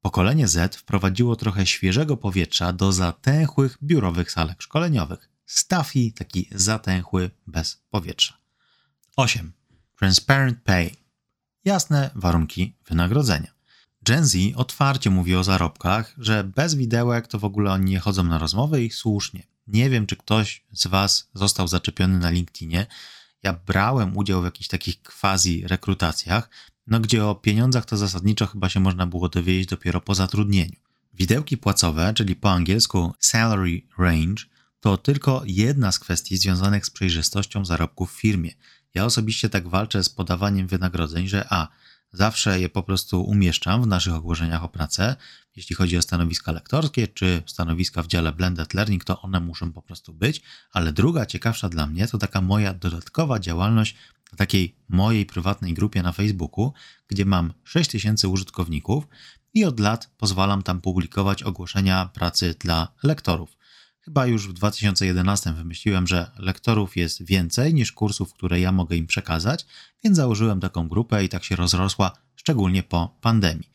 Pokolenie 0.00 0.48
Z 0.48 0.76
wprowadziło 0.76 1.36
trochę 1.36 1.66
świeżego 1.66 2.16
powietrza 2.16 2.72
do 2.72 2.92
zatęchłych 2.92 3.78
biurowych 3.82 4.30
salek 4.30 4.62
szkoleniowych. 4.62 5.28
Stuffy, 5.46 6.12
taki 6.14 6.48
zatęchły, 6.52 7.30
bez 7.46 7.82
powietrza. 7.90 8.38
8. 9.16 9.52
Transparent 9.98 10.62
pay. 10.64 11.05
Jasne 11.66 12.10
warunki 12.14 12.74
wynagrodzenia. 12.88 13.50
Gen 14.02 14.26
Z 14.26 14.36
otwarcie 14.56 15.10
mówi 15.10 15.36
o 15.36 15.44
zarobkach, 15.44 16.14
że 16.18 16.44
bez 16.44 16.74
widełek 16.74 17.26
to 17.26 17.38
w 17.38 17.44
ogóle 17.44 17.72
oni 17.72 17.90
nie 17.90 17.98
chodzą 17.98 18.24
na 18.24 18.38
rozmowy 18.38 18.84
i 18.84 18.90
słusznie. 18.90 19.42
Nie 19.66 19.90
wiem, 19.90 20.06
czy 20.06 20.16
ktoś 20.16 20.64
z 20.72 20.86
Was 20.86 21.28
został 21.34 21.68
zaczepiony 21.68 22.18
na 22.18 22.30
LinkedInie. 22.30 22.86
Ja 23.42 23.52
brałem 23.52 24.16
udział 24.16 24.42
w 24.42 24.44
jakichś 24.44 24.68
takich 24.68 25.02
quasi 25.02 25.66
rekrutacjach, 25.66 26.50
no 26.86 27.00
gdzie 27.00 27.26
o 27.26 27.34
pieniądzach 27.34 27.84
to 27.84 27.96
zasadniczo 27.96 28.46
chyba 28.46 28.68
się 28.68 28.80
można 28.80 29.06
było 29.06 29.28
dowiedzieć 29.28 29.68
dopiero 29.68 30.00
po 30.00 30.14
zatrudnieniu. 30.14 30.76
Widełki 31.14 31.56
płacowe, 31.56 32.14
czyli 32.14 32.36
po 32.36 32.52
angielsku 32.52 33.14
salary 33.18 33.82
range, 33.98 34.44
to 34.80 34.96
tylko 34.96 35.42
jedna 35.46 35.92
z 35.92 35.98
kwestii 35.98 36.36
związanych 36.36 36.86
z 36.86 36.90
przejrzystością 36.90 37.64
zarobków 37.64 38.12
w 38.12 38.20
firmie. 38.20 38.52
Ja 38.96 39.04
osobiście 39.04 39.48
tak 39.50 39.68
walczę 39.68 40.04
z 40.04 40.08
podawaniem 40.08 40.66
wynagrodzeń, 40.66 41.28
że 41.28 41.46
a 41.50 41.68
Zawsze 42.12 42.60
je 42.60 42.68
po 42.68 42.82
prostu 42.82 43.22
umieszczam 43.22 43.82
w 43.82 43.86
naszych 43.86 44.14
ogłoszeniach 44.14 44.64
o 44.64 44.68
pracę. 44.68 45.16
Jeśli 45.56 45.76
chodzi 45.76 45.98
o 45.98 46.02
stanowiska 46.02 46.52
lektorskie 46.52 47.08
czy 47.08 47.42
stanowiska 47.46 48.02
w 48.02 48.06
dziale 48.06 48.32
Blended 48.32 48.74
Learning, 48.74 49.04
to 49.04 49.22
one 49.22 49.40
muszą 49.40 49.72
po 49.72 49.82
prostu 49.82 50.12
być. 50.12 50.42
Ale 50.72 50.92
druga, 50.92 51.26
ciekawsza 51.26 51.68
dla 51.68 51.86
mnie, 51.86 52.08
to 52.08 52.18
taka 52.18 52.40
moja 52.40 52.74
dodatkowa 52.74 53.40
działalność 53.40 53.96
na 54.32 54.38
takiej 54.38 54.76
mojej 54.88 55.26
prywatnej 55.26 55.74
grupie 55.74 56.02
na 56.02 56.12
Facebooku, 56.12 56.72
gdzie 57.08 57.24
mam 57.24 57.52
6000 57.64 58.28
użytkowników 58.28 59.04
i 59.54 59.64
od 59.64 59.80
lat 59.80 60.10
pozwalam 60.16 60.62
tam 60.62 60.80
publikować 60.80 61.42
ogłoszenia 61.42 62.10
pracy 62.14 62.54
dla 62.60 62.88
lektorów. 63.02 63.56
Chyba 64.06 64.26
już 64.26 64.48
w 64.48 64.52
2011 64.52 65.52
wymyśliłem, 65.52 66.06
że 66.06 66.30
lektorów 66.38 66.96
jest 66.96 67.22
więcej 67.22 67.74
niż 67.74 67.92
kursów, 67.92 68.32
które 68.32 68.60
ja 68.60 68.72
mogę 68.72 68.96
im 68.96 69.06
przekazać, 69.06 69.66
więc 70.04 70.16
założyłem 70.16 70.60
taką 70.60 70.88
grupę 70.88 71.24
i 71.24 71.28
tak 71.28 71.44
się 71.44 71.56
rozrosła, 71.56 72.12
szczególnie 72.36 72.82
po 72.82 73.16
pandemii. 73.20 73.70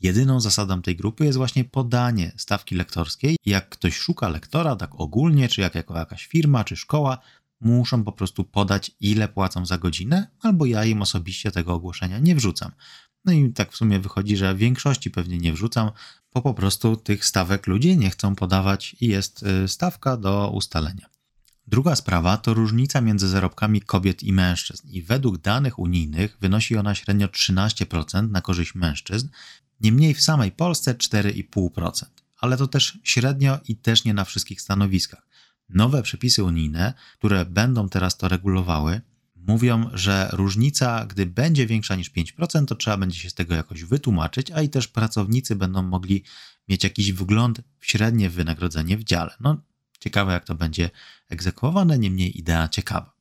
Jedyną 0.00 0.40
zasadą 0.40 0.82
tej 0.82 0.96
grupy 0.96 1.24
jest 1.24 1.38
właśnie 1.38 1.64
podanie 1.64 2.32
stawki 2.36 2.74
lektorskiej. 2.74 3.36
Jak 3.46 3.68
ktoś 3.68 3.96
szuka 3.96 4.28
lektora, 4.28 4.76
tak 4.76 5.00
ogólnie, 5.00 5.48
czy 5.48 5.60
jak 5.60 5.74
jako 5.74 5.98
jakaś 5.98 6.26
firma, 6.26 6.64
czy 6.64 6.76
szkoła, 6.76 7.18
muszą 7.60 8.04
po 8.04 8.12
prostu 8.12 8.44
podać, 8.44 8.90
ile 9.00 9.28
płacą 9.28 9.66
za 9.66 9.78
godzinę, 9.78 10.26
albo 10.40 10.66
ja 10.66 10.84
im 10.84 11.02
osobiście 11.02 11.50
tego 11.50 11.74
ogłoszenia 11.74 12.18
nie 12.18 12.34
wrzucam. 12.34 12.72
No 13.24 13.32
i 13.32 13.52
tak 13.52 13.72
w 13.72 13.76
sumie 13.76 13.98
wychodzi, 13.98 14.36
że 14.36 14.54
większości 14.54 15.10
pewnie 15.10 15.38
nie 15.38 15.52
wrzucam, 15.52 15.90
bo 16.34 16.42
po 16.42 16.54
prostu 16.54 16.96
tych 16.96 17.24
stawek 17.24 17.66
ludzie 17.66 17.96
nie 17.96 18.10
chcą 18.10 18.34
podawać 18.34 18.96
i 19.00 19.08
jest 19.08 19.42
y, 19.42 19.68
stawka 19.68 20.16
do 20.16 20.50
ustalenia. 20.50 21.06
Druga 21.66 21.96
sprawa 21.96 22.36
to 22.36 22.54
różnica 22.54 23.00
między 23.00 23.28
zarobkami 23.28 23.80
kobiet 23.80 24.22
i 24.22 24.32
mężczyzn 24.32 24.88
i 24.88 25.02
według 25.02 25.38
danych 25.38 25.78
unijnych 25.78 26.36
wynosi 26.40 26.76
ona 26.76 26.94
średnio 26.94 27.26
13% 27.28 28.30
na 28.30 28.40
korzyść 28.40 28.74
mężczyzn, 28.74 29.28
niemniej 29.80 30.14
w 30.14 30.22
samej 30.22 30.52
Polsce 30.52 30.94
4,5%. 30.94 32.04
Ale 32.40 32.56
to 32.56 32.66
też 32.66 32.98
średnio 33.02 33.58
i 33.68 33.76
też 33.76 34.04
nie 34.04 34.14
na 34.14 34.24
wszystkich 34.24 34.60
stanowiskach. 34.60 35.26
Nowe 35.68 36.02
przepisy 36.02 36.44
unijne, 36.44 36.94
które 37.18 37.44
będą 37.44 37.88
teraz 37.88 38.16
to 38.16 38.28
regulowały, 38.28 39.00
mówią, 39.46 39.90
że 39.92 40.28
różnica, 40.32 41.06
gdy 41.06 41.26
będzie 41.26 41.66
większa 41.66 41.96
niż 41.96 42.10
5%, 42.10 42.64
to 42.66 42.74
trzeba 42.74 42.96
będzie 42.96 43.18
się 43.18 43.30
z 43.30 43.34
tego 43.34 43.54
jakoś 43.54 43.84
wytłumaczyć, 43.84 44.50
a 44.50 44.62
i 44.62 44.68
też 44.68 44.88
pracownicy 44.88 45.56
będą 45.56 45.82
mogli 45.82 46.24
mieć 46.68 46.84
jakiś 46.84 47.12
wgląd 47.12 47.60
w 47.78 47.86
średnie 47.86 48.30
wynagrodzenie 48.30 48.96
w 48.96 49.04
dziale. 49.04 49.34
No, 49.40 49.62
ciekawe 50.00 50.32
jak 50.32 50.44
to 50.44 50.54
będzie 50.54 50.90
egzekwowane, 51.28 51.98
niemniej 51.98 52.38
idea 52.38 52.68
ciekawa. 52.68 53.14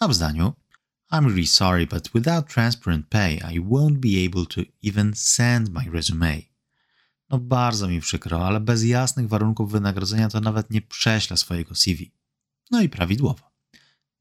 A 0.00 0.08
w 0.08 0.14
zdaniu 0.14 0.52
I'm 1.12 1.26
really 1.26 1.46
sorry, 1.46 1.86
but 1.86 2.10
without 2.14 2.52
transparent 2.54 3.06
pay, 3.08 3.34
I 3.54 3.60
won't 3.60 3.98
be 3.98 4.26
able 4.26 4.46
to 4.46 4.60
even 4.82 5.12
send 5.14 5.68
my 5.68 5.90
resume. 5.92 6.42
No 7.30 7.38
bardzo 7.38 7.88
mi 7.88 8.00
przykro, 8.00 8.46
ale 8.46 8.60
bez 8.60 8.84
jasnych 8.84 9.28
warunków 9.28 9.72
wynagrodzenia 9.72 10.28
to 10.28 10.40
nawet 10.40 10.70
nie 10.70 10.82
prześlę 10.82 11.36
swojego 11.36 11.74
CV. 11.74 12.12
No 12.70 12.82
i 12.82 12.88
prawidłowo. 12.88 13.50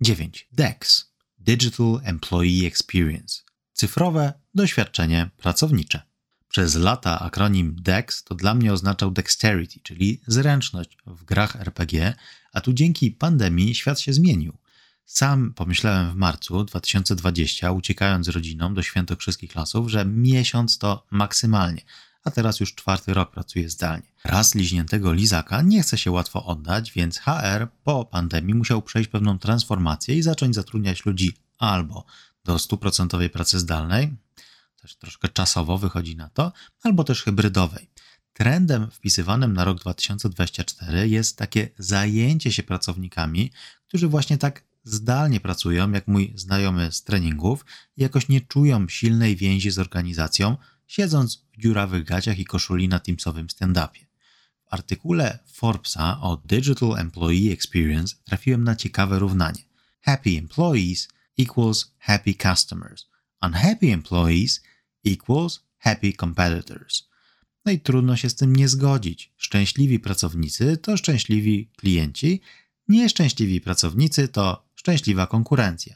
9. 0.01 0.47
DEX. 0.51 1.08
Digital 1.39 2.02
Employee 2.04 2.65
Experience 2.65 3.49
cyfrowe 3.80 4.34
doświadczenie 4.56 5.30
pracownicze. 5.38 6.02
Przez 6.47 6.75
lata 6.75 7.19
akronim 7.19 7.75
DEX 7.82 8.23
to 8.23 8.36
dla 8.36 8.56
mnie 8.56 8.73
oznaczał 8.73 9.12
dexterity, 9.12 9.80
czyli 9.84 10.21
zręczność 10.28 10.97
w 11.06 11.23
grach 11.23 11.56
RPG, 11.56 12.13
a 12.54 12.62
tu 12.62 12.73
dzięki 12.73 13.12
pandemii 13.12 13.75
świat 13.75 13.99
się 13.99 14.13
zmienił. 14.13 14.58
Sam 15.06 15.54
pomyślałem 15.54 16.12
w 16.12 16.15
marcu 16.15 16.63
2020, 16.63 17.71
uciekając 17.71 18.25
z 18.25 18.30
rodziną 18.30 18.73
do 18.73 18.82
świętokrzyskich 18.82 19.56
lasów, 19.56 19.89
że 19.89 20.06
miesiąc 20.06 20.78
to 20.78 21.06
maksymalnie, 21.12 21.82
a 22.23 22.32
teraz 22.32 22.60
już 22.60 22.75
czwarty 22.75 23.13
rok 23.13 23.32
pracuję 23.32 23.69
zdalnie. 23.69 24.12
Raz 24.23 24.55
liźniętego 24.55 25.13
lizaka 25.13 25.62
nie 25.62 25.84
chce 25.84 25.97
się 25.97 26.12
łatwo 26.12 26.45
oddać, 26.45 26.91
więc 26.91 27.19
HR 27.19 27.67
po 27.84 28.05
pandemii 28.05 28.55
musiał 28.55 28.82
przejść 28.82 29.10
pewną 29.10 29.39
transformację 29.39 30.15
i 30.15 30.21
zacząć 30.21 30.55
zatrudniać 30.55 31.05
ludzi 31.05 31.34
albo 31.58 32.05
do 32.43 32.60
stuprocentowej 32.60 33.29
pracy 33.29 33.60
zdalnej, 33.60 34.17
też 34.82 34.95
troszkę 34.95 35.29
czasowo 35.29 35.77
wychodzi 35.77 36.15
na 36.15 36.29
to, 36.29 36.51
albo 36.84 37.03
też 37.03 37.23
hybrydowej. 37.23 37.89
Trendem 38.34 38.91
wpisywanym 38.91 39.53
na 39.53 39.63
rok 39.63 39.79
2024 39.79 41.10
jest 41.10 41.38
takie 41.38 41.69
zajęcie 41.77 42.51
się 42.51 42.63
pracownikami, 42.63 43.51
którzy 43.88 44.08
właśnie 44.08 44.38
tak 44.38 44.63
zdalnie 44.84 45.39
pracują, 45.39 45.91
jak 45.91 46.08
mój 46.08 46.34
znajomy 46.36 46.91
z 46.91 47.03
treningów, 47.03 47.65
i 47.97 48.01
jakoś 48.01 48.29
nie 48.29 48.41
czują 48.41 48.88
silnej 48.88 49.36
więzi 49.36 49.71
z 49.71 49.79
organizacją, 49.79 50.58
siedząc 50.89 51.36
w 51.36 51.62
dziurawych 51.62 52.04
gaciach 52.04 52.39
i 52.39 52.45
koszuli 52.45 52.88
na 52.88 52.99
Teamsowym 52.99 53.47
stand-upie. 53.47 54.06
W 54.63 54.73
artykule 54.73 55.39
Forbesa 55.54 56.21
o 56.21 56.38
Digital 56.38 56.95
Employee 56.97 57.52
Experience 57.52 58.15
trafiłem 58.23 58.63
na 58.63 58.75
ciekawe 58.75 59.19
równanie. 59.19 59.63
Happy 60.02 60.38
employees 60.38 61.08
equals 61.38 61.95
happy 61.99 62.34
customers. 62.34 63.06
Unhappy 63.41 63.93
employees 63.93 64.63
equals 65.06 65.60
happy 65.78 66.13
competitors. 66.13 67.10
No 67.65 67.71
i 67.71 67.80
trudno 67.80 68.15
się 68.15 68.30
z 68.30 68.36
tym 68.36 68.56
nie 68.56 68.67
zgodzić. 68.67 69.34
Szczęśliwi 69.38 69.99
pracownicy 69.99 70.78
to 70.78 70.97
szczęśliwi 70.97 71.71
klienci, 71.78 72.41
nieszczęśliwi 72.88 73.62
pracownicy 73.62 74.28
to 74.28 74.69
szczęśliwa 74.75 75.28
konkurencja. 75.28 75.95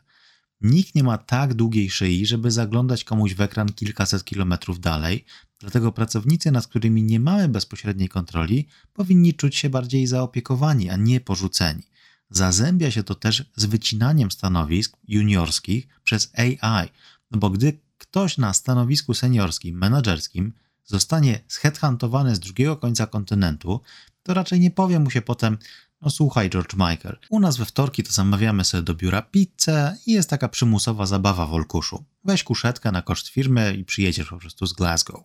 Nikt 0.64 0.96
nie 0.96 1.04
ma 1.04 1.18
tak 1.18 1.54
długiej 1.54 1.90
szyi, 1.90 2.26
żeby 2.26 2.52
zaglądać 2.52 3.04
komuś 3.04 3.34
w 3.34 3.42
ekran 3.42 3.74
kilkaset 3.74 4.24
kilometrów 4.24 4.80
dalej, 4.80 5.26
dlatego 5.60 5.92
pracownicy, 5.92 6.52
nad 6.52 6.68
którymi 6.68 7.04
nie 7.04 7.20
mamy 7.20 7.50
bezpośredniej 7.50 8.10
kontroli, 8.10 8.68
powinni 8.94 9.34
czuć 9.34 9.56
się 9.56 9.70
bardziej 9.70 10.08
zaopiekowani, 10.08 10.90
a 10.90 10.98
nie 10.98 11.20
porzuceni. 11.20 11.84
Zazębia 12.30 12.92
się 12.92 13.04
to 13.04 13.16
też 13.16 13.52
z 13.56 13.66
wycinaniem 13.66 14.32
stanowisk 14.32 14.98
juniorskich 15.08 15.88
przez 16.04 16.32
AI, 16.38 16.90
no 17.32 17.40
bo 17.40 17.50
gdy 17.50 17.80
ktoś 17.98 18.38
na 18.38 18.54
stanowisku 18.54 19.14
seniorskim, 19.14 19.78
menedżerskim 19.78 20.54
zostanie 20.86 21.40
zheadhuntowany 21.48 22.36
z 22.36 22.40
drugiego 22.40 22.78
końca 22.78 23.08
kontynentu, 23.08 23.82
to 24.24 24.34
raczej 24.34 24.60
nie 24.60 24.72
powie 24.72 25.00
mu 25.00 25.10
się 25.10 25.22
potem, 25.22 25.58
no 26.04 26.10
słuchaj, 26.10 26.50
George 26.50 26.74
Michael, 26.74 27.18
u 27.30 27.40
nas 27.40 27.58
we 27.58 27.66
wtorki 27.66 28.04
to 28.04 28.12
zamawiamy 28.12 28.66
sobie 28.66 28.84
do 28.84 28.96
biura 28.96 29.22
pizzę 29.22 29.98
i 30.06 30.12
jest 30.12 30.30
taka 30.30 30.50
przymusowa 30.50 31.06
zabawa 31.06 31.48
w 31.48 31.54
Olkuszu. 31.54 32.04
Weź 32.24 32.44
kuszetkę 32.44 32.92
na 32.92 33.02
koszt 33.02 33.28
firmy 33.28 33.74
i 33.74 33.86
przyjedziesz 33.86 34.30
po 34.30 34.38
prostu 34.38 34.66
z 34.66 34.74
Glasgow. 34.74 35.24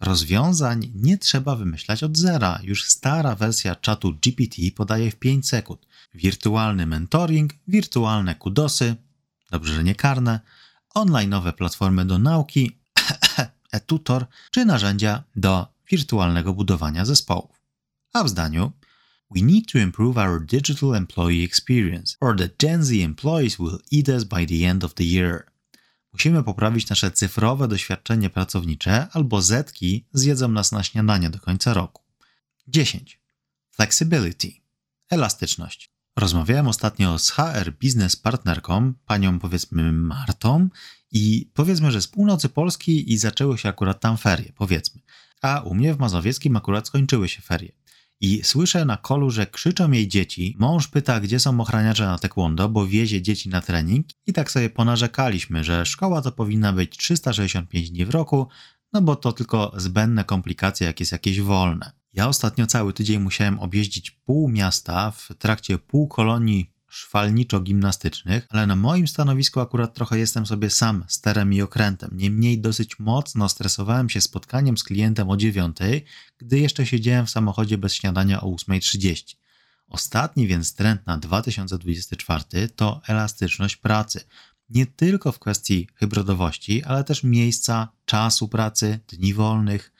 Rozwiązań 0.00 0.92
nie 0.94 1.18
trzeba 1.18 1.56
wymyślać 1.56 2.02
od 2.02 2.18
zera. 2.18 2.60
Już 2.62 2.84
stara 2.84 3.34
wersja 3.34 3.74
czatu 3.74 4.12
GPT 4.12 4.62
podaje 4.76 5.10
w 5.10 5.16
5 5.16 5.48
sekund. 5.48 5.86
Wirtualny 6.14 6.86
mentoring, 6.86 7.54
wirtualne 7.68 8.34
kudosy, 8.34 8.96
dobrze, 9.50 9.74
że 9.74 9.84
nie 9.84 9.94
karne, 9.94 10.40
online'owe 10.94 11.52
platformy 11.52 12.04
do 12.04 12.18
nauki, 12.18 12.78
e-tutor 13.72 14.26
czy 14.50 14.64
narzędzia 14.64 15.22
do 15.36 15.66
wirtualnego 15.90 16.54
budowania 16.54 17.04
zespołów. 17.04 17.60
A 18.12 18.24
w 18.24 18.28
zdaniu 18.28 18.72
We 19.30 19.42
need 19.42 19.72
to 19.72 19.78
improve 19.78 20.18
our 20.18 20.46
digital 20.46 20.94
employee 20.94 21.44
experience, 21.44 22.16
or 22.20 22.36
the 22.36 22.50
Gen 22.62 22.84
Z 22.84 23.02
employees 23.02 23.58
will 23.58 23.78
eat 23.90 24.08
us 24.08 24.24
by 24.24 24.46
the 24.46 24.64
end 24.64 24.84
of 24.84 24.94
the 24.94 25.04
year. 25.04 25.44
Musimy 26.12 26.42
poprawić 26.42 26.88
nasze 26.88 27.10
cyfrowe 27.10 27.68
doświadczenie 27.68 28.30
pracownicze, 28.30 29.06
albo 29.12 29.42
Zetki 29.42 30.06
zjedzą 30.12 30.48
nas 30.48 30.72
na 30.72 30.82
śniadanie 30.82 31.30
do 31.30 31.40
końca 31.40 31.74
roku. 31.74 32.02
10. 32.68 33.20
Flexibility. 33.70 34.52
Elastyczność. 35.10 35.90
Rozmawiałem 36.16 36.68
ostatnio 36.68 37.18
z 37.18 37.30
HR 37.30 37.72
biznes 37.80 38.16
partnerką, 38.16 38.94
panią 39.06 39.38
powiedzmy 39.38 39.92
Martą, 39.92 40.68
i 41.12 41.50
powiedzmy, 41.54 41.90
że 41.90 42.02
z 42.02 42.08
północy 42.08 42.48
Polski 42.48 43.12
i 43.12 43.18
zaczęły 43.18 43.58
się 43.58 43.68
akurat 43.68 44.00
tam 44.00 44.16
ferie, 44.16 44.52
powiedzmy. 44.56 45.00
A 45.42 45.60
u 45.60 45.74
mnie 45.74 45.94
w 45.94 45.98
Mazowieckim 45.98 46.56
akurat 46.56 46.86
skończyły 46.86 47.28
się 47.28 47.42
ferie. 47.42 47.72
I 48.20 48.40
słyszę 48.44 48.84
na 48.84 48.96
kolu, 48.96 49.30
że 49.30 49.46
krzyczą 49.46 49.90
jej 49.90 50.08
dzieci. 50.08 50.56
Mąż 50.58 50.88
pyta, 50.88 51.20
gdzie 51.20 51.40
są 51.40 51.60
ochraniacze 51.60 52.06
na 52.06 52.18
taekwondo, 52.18 52.68
bo 52.68 52.86
wiezie 52.86 53.22
dzieci 53.22 53.48
na 53.48 53.60
trening. 53.60 54.06
I 54.26 54.32
tak 54.32 54.50
sobie 54.50 54.70
ponarzekaliśmy, 54.70 55.64
że 55.64 55.86
szkoła 55.86 56.22
to 56.22 56.32
powinna 56.32 56.72
być 56.72 56.96
365 56.96 57.90
dni 57.90 58.04
w 58.04 58.10
roku, 58.10 58.48
no 58.92 59.02
bo 59.02 59.16
to 59.16 59.32
tylko 59.32 59.72
zbędne 59.76 60.24
komplikacje, 60.24 60.86
jak 60.86 61.00
jest 61.00 61.12
jakieś 61.12 61.40
wolne. 61.40 61.92
Ja 62.12 62.28
ostatnio 62.28 62.66
cały 62.66 62.92
tydzień 62.92 63.20
musiałem 63.20 63.58
objeździć 63.58 64.10
pół 64.10 64.48
miasta 64.48 65.10
w 65.10 65.28
trakcie 65.38 65.78
pół 65.78 66.08
kolonii 66.08 66.75
szwalniczo-gimnastycznych, 66.96 68.46
ale 68.48 68.66
na 68.66 68.76
moim 68.76 69.08
stanowisku 69.08 69.60
akurat 69.60 69.94
trochę 69.94 70.18
jestem 70.18 70.46
sobie 70.46 70.70
sam 70.70 71.04
sterem 71.08 71.52
i 71.52 71.62
okrętem. 71.62 72.10
Niemniej 72.12 72.60
dosyć 72.60 72.98
mocno 72.98 73.48
stresowałem 73.48 74.08
się 74.10 74.20
spotkaniem 74.20 74.78
z 74.78 74.84
klientem 74.84 75.30
o 75.30 75.36
9, 75.36 75.76
gdy 76.38 76.58
jeszcze 76.58 76.86
siedziałem 76.86 77.26
w 77.26 77.30
samochodzie 77.30 77.78
bez 77.78 77.94
śniadania 77.94 78.40
o 78.40 78.46
8.30. 78.46 79.36
Ostatni 79.88 80.46
więc 80.46 80.74
trend 80.74 81.06
na 81.06 81.18
2024 81.18 82.68
to 82.68 83.00
elastyczność 83.06 83.76
pracy. 83.76 84.24
Nie 84.70 84.86
tylko 84.86 85.32
w 85.32 85.38
kwestii 85.38 85.88
hybrydowości, 85.94 86.84
ale 86.84 87.04
też 87.04 87.24
miejsca, 87.24 87.88
czasu 88.04 88.48
pracy, 88.48 88.98
dni 89.08 89.34
wolnych. 89.34 89.92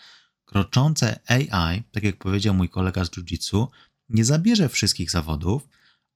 Kroczące 0.44 1.20
AI, 1.28 1.82
tak 1.92 2.02
jak 2.02 2.16
powiedział 2.18 2.54
mój 2.54 2.68
kolega 2.68 3.04
z 3.04 3.10
jiu-jitsu, 3.10 3.66
nie 4.08 4.24
zabierze 4.24 4.68
wszystkich 4.68 5.10
zawodów, 5.10 5.68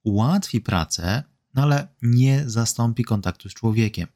ułatwi 0.02 0.60
pracę, 0.60 1.22
no 1.54 1.62
ale 1.62 1.88
nie 2.02 2.42
zastąpi 2.46 3.04
kontaktu 3.04 3.48
z 3.48 3.54
człowiekiem. 3.54 4.06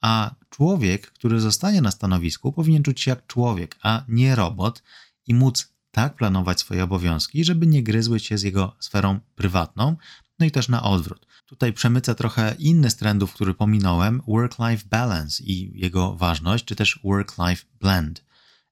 A 0.00 0.34
człowiek, 0.50 1.10
który 1.10 1.40
zostanie 1.40 1.80
na 1.80 1.90
stanowisku, 1.90 2.52
powinien 2.52 2.82
czuć 2.82 3.00
się 3.00 3.10
jak 3.10 3.26
człowiek, 3.26 3.78
a 3.82 4.04
nie 4.08 4.36
robot 4.36 4.82
i 5.26 5.34
móc 5.34 5.72
tak 5.90 6.16
planować 6.16 6.60
swoje 6.60 6.84
obowiązki, 6.84 7.44
żeby 7.44 7.66
nie 7.66 7.82
gryzły 7.82 8.20
się 8.20 8.38
z 8.38 8.42
jego 8.42 8.76
sferą 8.80 9.20
prywatną, 9.34 9.96
no 10.38 10.46
i 10.46 10.50
też 10.50 10.68
na 10.68 10.82
odwrót. 10.82 11.26
Tutaj 11.46 11.72
przemycę 11.72 12.14
trochę 12.14 12.54
inny 12.58 12.90
z 12.90 12.96
trendów, 12.96 13.32
który 13.34 13.54
pominąłem, 13.54 14.22
work-life 14.28 14.84
balance 14.90 15.42
i 15.44 15.80
jego 15.80 16.14
ważność, 16.14 16.64
czy 16.64 16.76
też 16.76 17.00
work-life 17.04 17.64
blend. 17.80 18.24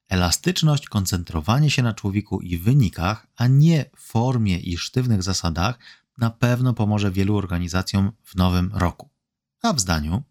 Elastyczność, 0.08 0.88
koncentrowanie 0.88 1.70
się 1.70 1.82
na 1.82 1.94
człowieku 1.94 2.40
i 2.40 2.58
wynikach, 2.58 3.26
a 3.36 3.46
nie 3.46 3.84
formie 3.96 4.58
i 4.58 4.78
sztywnych 4.78 5.22
zasadach, 5.22 5.78
na 6.20 6.30
pewno 6.30 6.74
pomoże 6.74 7.10
wielu 7.10 7.36
organizacjom 7.36 8.12
w 8.24 8.34
nowym 8.34 8.70
roku. 8.74 9.10
A 9.62 9.72
w 9.72 9.80
zdaniu 9.80 10.22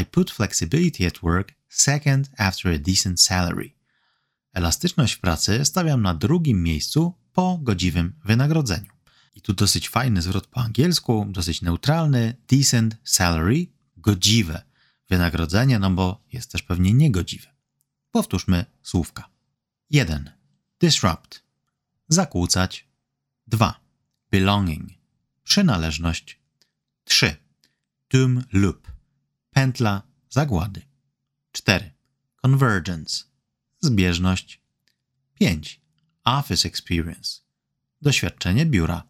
I 0.00 0.04
put 0.04 0.30
flexibility 0.30 1.06
at 1.06 1.18
work 1.18 1.52
second 1.68 2.30
after 2.38 2.74
a 2.74 2.78
decent 2.78 3.20
salary. 3.20 3.70
Elastyczność 4.52 5.14
w 5.14 5.20
pracy 5.20 5.64
stawiam 5.64 6.02
na 6.02 6.14
drugim 6.14 6.62
miejscu 6.62 7.14
po 7.32 7.58
godziwym 7.62 8.14
wynagrodzeniu. 8.24 8.90
I 9.34 9.40
tu 9.40 9.52
dosyć 9.52 9.88
fajny 9.88 10.22
zwrot 10.22 10.46
po 10.46 10.60
angielsku, 10.60 11.26
dosyć 11.28 11.62
neutralny, 11.62 12.36
decent 12.48 12.96
salary, 13.04 13.66
godziwe 13.96 14.62
wynagrodzenie, 15.08 15.78
no 15.78 15.90
bo 15.90 16.24
jest 16.32 16.52
też 16.52 16.62
pewnie 16.62 16.92
niegodziwe. 16.92 17.54
Powtórzmy 18.10 18.64
słówka. 18.82 19.28
1. 19.90 20.30
Disrupt. 20.80 21.42
Zakłócać. 22.08 22.88
2. 23.46 23.80
Belonging 24.30 25.03
przynależność. 25.44 26.40
3. 27.04 27.36
Tum 28.08 28.44
loop, 28.52 28.92
pętla 29.50 30.02
zagłady. 30.30 30.82
4. 31.52 31.90
Convergence, 32.36 33.24
zbieżność. 33.80 34.60
5. 35.34 35.80
Office 36.24 36.68
experience, 36.68 37.40
doświadczenie 38.02 38.66
biura. 38.66 39.02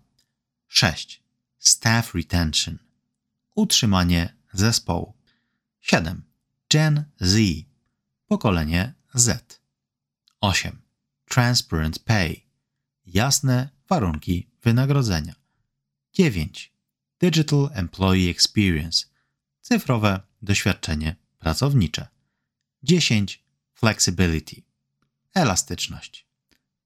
6. 0.68 1.22
Staff 1.58 2.14
retention, 2.14 2.78
utrzymanie 3.54 4.36
zespołu. 4.52 5.14
7. 5.80 6.22
Gen 6.72 7.04
Z, 7.20 7.38
pokolenie 8.26 8.94
Z. 9.14 9.60
8. 10.40 10.82
Transparent 11.28 11.98
pay, 11.98 12.40
jasne 13.06 13.68
warunki 13.88 14.50
wynagrodzenia. 14.62 15.43
9. 16.14 16.72
Digital 17.20 17.70
Employee 17.72 18.30
Experience 18.30 19.06
cyfrowe 19.60 20.20
doświadczenie 20.42 21.16
pracownicze. 21.38 22.08
10. 22.82 23.44
Flexibility 23.74 24.62
elastyczność. 25.34 26.26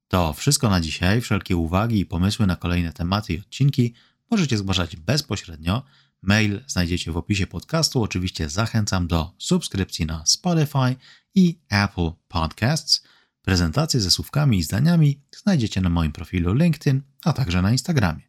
To 0.07 0.33
wszystko 0.33 0.69
na 0.69 0.81
dzisiaj. 0.81 1.21
Wszelkie 1.21 1.57
uwagi 1.57 1.99
i 1.99 2.05
pomysły 2.05 2.47
na 2.47 2.55
kolejne 2.55 2.93
tematy 2.93 3.33
i 3.33 3.39
odcinki 3.39 3.93
możecie 4.31 4.57
zgłaszać 4.57 4.95
bezpośrednio. 4.95 5.83
Mail 6.21 6.63
znajdziecie 6.67 7.11
w 7.11 7.17
opisie 7.17 7.47
podcastu. 7.47 8.03
Oczywiście 8.03 8.49
zachęcam 8.49 9.07
do 9.07 9.35
subskrypcji 9.37 10.05
na 10.05 10.25
Spotify 10.25 10.95
i 11.35 11.59
Apple 11.69 12.11
Podcasts. 12.27 13.03
Prezentacje 13.41 13.99
ze 13.99 14.11
słówkami 14.11 14.57
i 14.57 14.63
zdaniami 14.63 15.21
znajdziecie 15.35 15.81
na 15.81 15.89
moim 15.89 16.11
profilu 16.11 16.53
LinkedIn, 16.53 17.01
a 17.23 17.33
także 17.33 17.61
na 17.61 17.71
Instagramie. 17.71 18.28